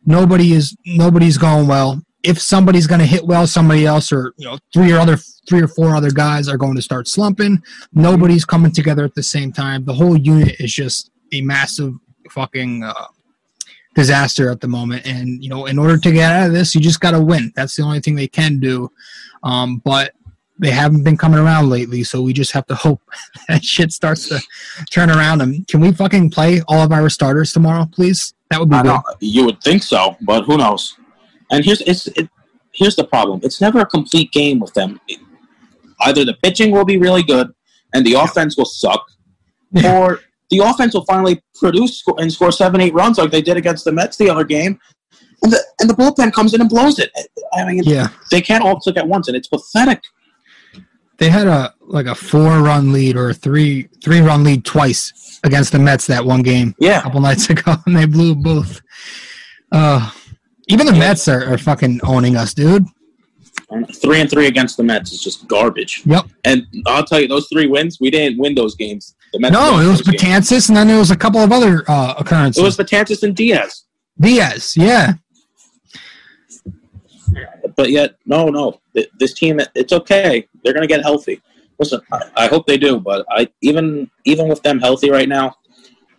[0.05, 2.01] Nobody is nobody's going well.
[2.23, 5.61] If somebody's going to hit well, somebody else or you know three or other three
[5.61, 7.61] or four other guys are going to start slumping.
[7.93, 9.85] Nobody's coming together at the same time.
[9.85, 11.93] The whole unit is just a massive
[12.29, 13.07] fucking uh,
[13.95, 15.05] disaster at the moment.
[15.05, 17.51] And you know, in order to get out of this, you just got to win.
[17.55, 18.91] That's the only thing they can do.
[19.43, 20.13] Um, but
[20.59, 23.01] they haven't been coming around lately, so we just have to hope
[23.47, 24.41] that shit starts to
[24.91, 25.41] turn around.
[25.41, 28.33] And can we fucking play all of our starters tomorrow, please?
[28.53, 30.95] That would be I you would think so, but who knows?
[31.51, 32.29] And here's it's it,
[32.71, 33.39] here's the problem.
[33.43, 34.99] It's never a complete game with them.
[36.01, 37.51] Either the pitching will be really good
[37.95, 39.03] and the offense will suck,
[39.85, 40.19] or
[40.51, 43.91] the offense will finally produce and score seven, eight runs like they did against the
[43.91, 44.79] Mets the other game,
[45.41, 47.11] and the and the bullpen comes in and blows it.
[47.53, 50.01] I mean, Yeah, they can't all click at once, and it's pathetic.
[51.17, 55.79] they had a like a four-run lead or a three three-run lead twice against the
[55.79, 56.75] Mets that one game.
[56.79, 58.81] Yeah, couple nights ago, and they blew both.
[59.71, 60.11] Uh,
[60.67, 62.85] even the Mets are, are fucking owning us, dude.
[63.95, 66.01] Three and three against the Mets is just garbage.
[66.05, 66.25] Yep.
[66.43, 69.15] And I'll tell you, those three wins, we didn't win those games.
[69.31, 70.51] The Mets No, it was those games.
[70.67, 72.61] And then there was a couple of other uh, occurrences.
[72.61, 73.85] It was Betances and Diaz.
[74.19, 75.13] Diaz, yeah.
[77.75, 78.79] But yet, no, no.
[79.19, 80.47] This team, it's okay.
[80.63, 81.41] They're going to get healthy.
[81.79, 85.55] Listen, I, I hope they do, but I even even with them healthy right now,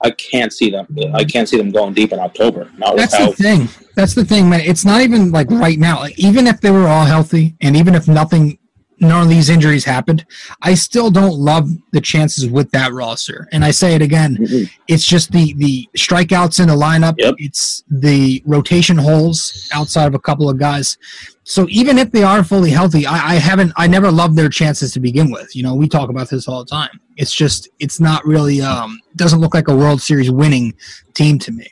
[0.02, 0.86] I can't see them.
[1.14, 2.70] I can't see them going deep in October.
[2.76, 3.68] Not That's how the thing.
[3.94, 4.60] That's the thing, man.
[4.60, 6.00] It's not even like right now.
[6.00, 8.58] Like even if they were all healthy, and even if nothing,
[9.04, 10.24] none of these injuries happened,
[10.62, 13.48] I still don't love the chances with that roster.
[13.52, 14.70] And I say it again, Mhm.
[14.88, 17.14] it's just the the strikeouts in the lineup.
[17.18, 17.34] Yep.
[17.38, 20.98] It's the rotation holes outside of a couple of guys.
[21.44, 23.72] So even if they are fully healthy, I, I haven't.
[23.76, 25.54] I never loved their chances to begin with.
[25.54, 27.00] You know, we talk about this all the time.
[27.16, 28.62] It's just it's not really.
[28.62, 30.74] Um, doesn't look like a World Series winning
[31.12, 31.66] team to me.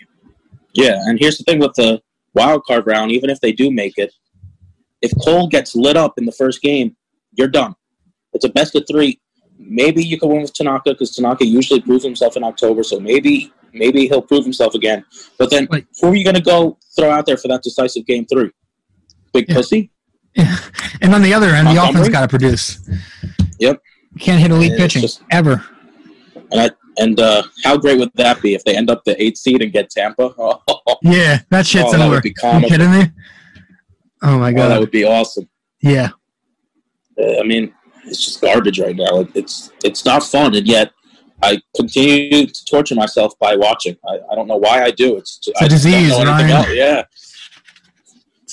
[0.75, 2.01] Yeah, and here's the thing with the
[2.35, 4.13] wild card round, even if they do make it,
[5.01, 6.95] if Cole gets lit up in the first game,
[7.37, 7.75] you're done.
[8.33, 9.21] It's a best of three.
[9.59, 13.53] Maybe you can win with Tanaka because Tanaka usually proves himself in October, so maybe
[13.73, 15.05] maybe he'll prove himself again.
[15.39, 15.69] But then
[16.01, 18.51] who are you gonna go throw out there for that decisive game three?
[19.33, 19.55] Big Yeah.
[19.57, 19.91] pussy?
[21.01, 22.03] And on the other end, the Montgomery?
[22.03, 22.79] offense got to produce.
[23.59, 23.81] Yep.
[24.15, 25.65] You can't hit elite And pitching just- ever.
[26.53, 29.39] And I and uh, how great would that be if they end up the eighth
[29.39, 30.33] seed and get Tampa?
[30.39, 30.63] Oh,
[31.03, 32.21] Yeah, that shit's Oh, that would over.
[32.21, 33.11] be you kidding me?
[34.23, 34.69] Oh my god.
[34.69, 35.49] that would be awesome.
[35.81, 36.11] yeah.
[37.41, 37.73] I mean,
[38.05, 39.21] it's just garbage right now.
[39.21, 40.93] It- It's it's not fun, and yet
[41.43, 43.97] I continue to torture myself by watching.
[44.09, 45.17] I, I don't know why I do.
[45.17, 46.67] It's, It's a I just disease, Ryan.
[46.77, 47.03] Yeah,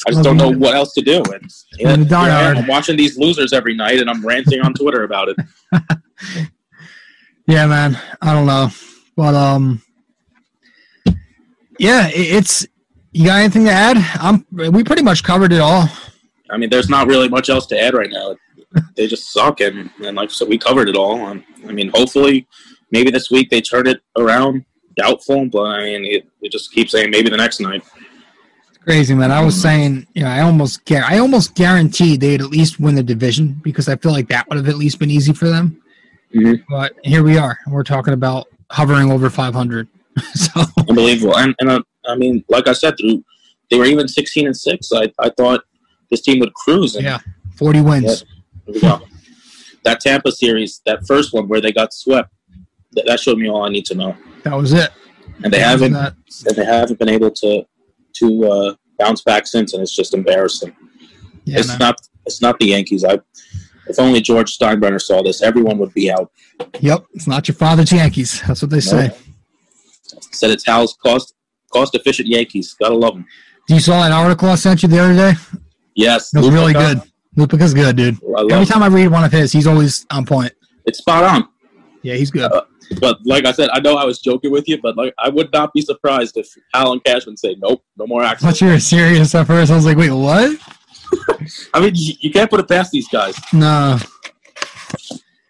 [0.07, 1.21] I just don't know what else to do.
[1.33, 2.67] And yeah, gonna die here I am.
[2.67, 5.37] watching these losers every night, and I'm ranting on Twitter about it.
[7.47, 7.97] Yeah, man.
[8.21, 8.69] I don't know,
[9.15, 9.81] but um,
[11.79, 12.67] yeah, it's.
[13.11, 13.97] You got anything to add?
[14.21, 14.45] I'm.
[14.51, 15.89] We pretty much covered it all.
[16.51, 18.35] I mean, there's not really much else to add right now.
[18.95, 21.19] They just suck, and, and like so, we covered it all.
[21.25, 22.47] Um, I mean, hopefully,
[22.91, 24.65] maybe this week they turn it around.
[24.95, 27.83] Doubtful, but I mean, it, it just keeps saying maybe the next night.
[28.83, 29.31] Crazy, man.
[29.31, 32.95] I was saying, you know, I almost gar- I almost guaranteed they'd at least win
[32.95, 35.81] the division because I feel like that would have at least been easy for them.
[36.35, 36.63] Mhm.
[36.69, 37.57] But here we are.
[37.65, 39.87] and We're talking about hovering over 500.
[40.33, 41.37] so unbelievable.
[41.37, 43.23] And and uh, I mean, like I said, through
[43.71, 44.91] they were even sixteen and six.
[44.93, 45.61] I, I thought
[46.09, 46.95] this team would cruise.
[46.95, 47.19] And yeah,
[47.55, 48.21] 40 wins.
[48.21, 48.38] here
[48.73, 49.01] we go.
[49.83, 52.29] That Tampa series, that first one where they got swept,
[52.93, 54.15] that, that showed me all I need to know.
[54.43, 54.89] That was it.
[55.43, 57.63] And they That haven't and they haven't been able to
[58.15, 60.75] to uh, bounce back since, and it's just embarrassing.
[61.45, 61.95] Yeah, it's not
[62.25, 63.05] it's not the Yankees.
[63.05, 63.19] I
[63.87, 66.31] if only George Steinbrenner saw this, everyone would be out.
[66.79, 68.41] Yep, it's not your father's Yankees.
[68.47, 69.11] That's what they say.
[70.31, 71.33] Said it's Hal's cost
[71.71, 72.75] cost efficient Yankees.
[72.79, 73.25] Gotta love them.
[73.69, 75.33] You saw that article I sent you the other day?
[75.95, 77.01] Yes, It was really good.
[77.39, 78.17] Lupica's good, dude.
[78.37, 78.67] Every it.
[78.67, 80.51] time I read one of his, he's always on point.
[80.85, 81.47] It's spot on.
[82.03, 82.51] Yeah, he's good.
[82.51, 82.61] Uh,
[82.99, 85.51] but like I said, I know I was joking with you, but like I would
[85.53, 88.71] not be surprised if Hal and Cashman say, "Nope, no more I accidents." thought you
[88.73, 89.71] were serious at first.
[89.71, 90.57] I was like, wait, what?
[91.73, 93.35] I mean, you, you can't put it past these guys.
[93.53, 93.97] No,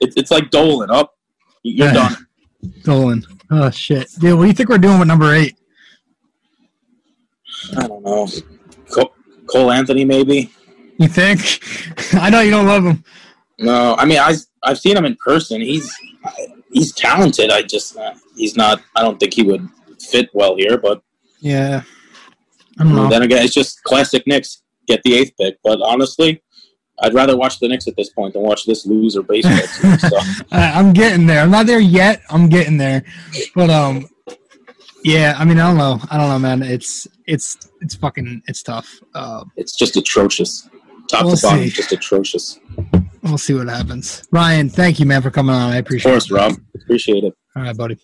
[0.02, 1.18] It's it's like Dolan up.
[1.64, 1.94] You're Yeah.
[1.94, 2.28] done.
[2.84, 3.26] Dolan.
[3.52, 4.36] Oh shit, dude.
[4.38, 5.56] What do you think we're doing with number eight?
[7.78, 8.28] I don't know.
[8.92, 9.14] Cole,
[9.48, 10.52] Cole Anthony, maybe.
[11.00, 11.64] You think?
[12.14, 13.04] I know you don't love him.
[13.58, 15.60] No, I mean I I've seen him in person.
[15.62, 15.92] He's
[16.72, 17.50] he's talented.
[17.52, 18.82] I just uh, he's not.
[18.96, 19.68] I don't think he would
[20.00, 20.78] fit well here.
[20.78, 21.02] But
[21.40, 21.82] Yeah.
[22.80, 23.10] I don't know.
[23.10, 24.62] then again, it's just classic Knicks.
[24.88, 25.58] Get the eighth pick.
[25.64, 26.42] But honestly,
[27.02, 29.98] I'd rather watch the Knicks at this point than watch this loser baseball team.
[30.10, 30.18] So.
[30.52, 31.42] I'm getting there.
[31.42, 32.22] I'm not there yet.
[32.30, 33.04] I'm getting there.
[33.56, 34.08] But um,
[35.04, 35.36] yeah.
[35.38, 36.00] I mean, I don't know.
[36.12, 36.62] I don't know, man.
[36.64, 39.00] It's it's it's fucking it's tough.
[39.14, 40.68] Uh, It's just atrocious.
[41.10, 41.70] Top We'll to bottom, see.
[41.72, 42.60] just atrocious.
[43.24, 44.24] we'll see what happens.
[44.32, 45.72] Ryan, thank you, man, for coming on.
[45.74, 46.16] I appreciate it.
[46.24, 46.34] Of course, it.
[46.36, 46.54] Rob.
[46.84, 47.34] Appreciate it.
[47.56, 47.98] All right, buddy.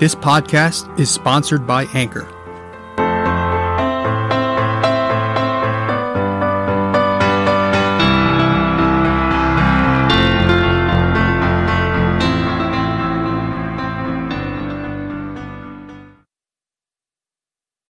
[0.00, 2.26] This podcast is sponsored by Anchor.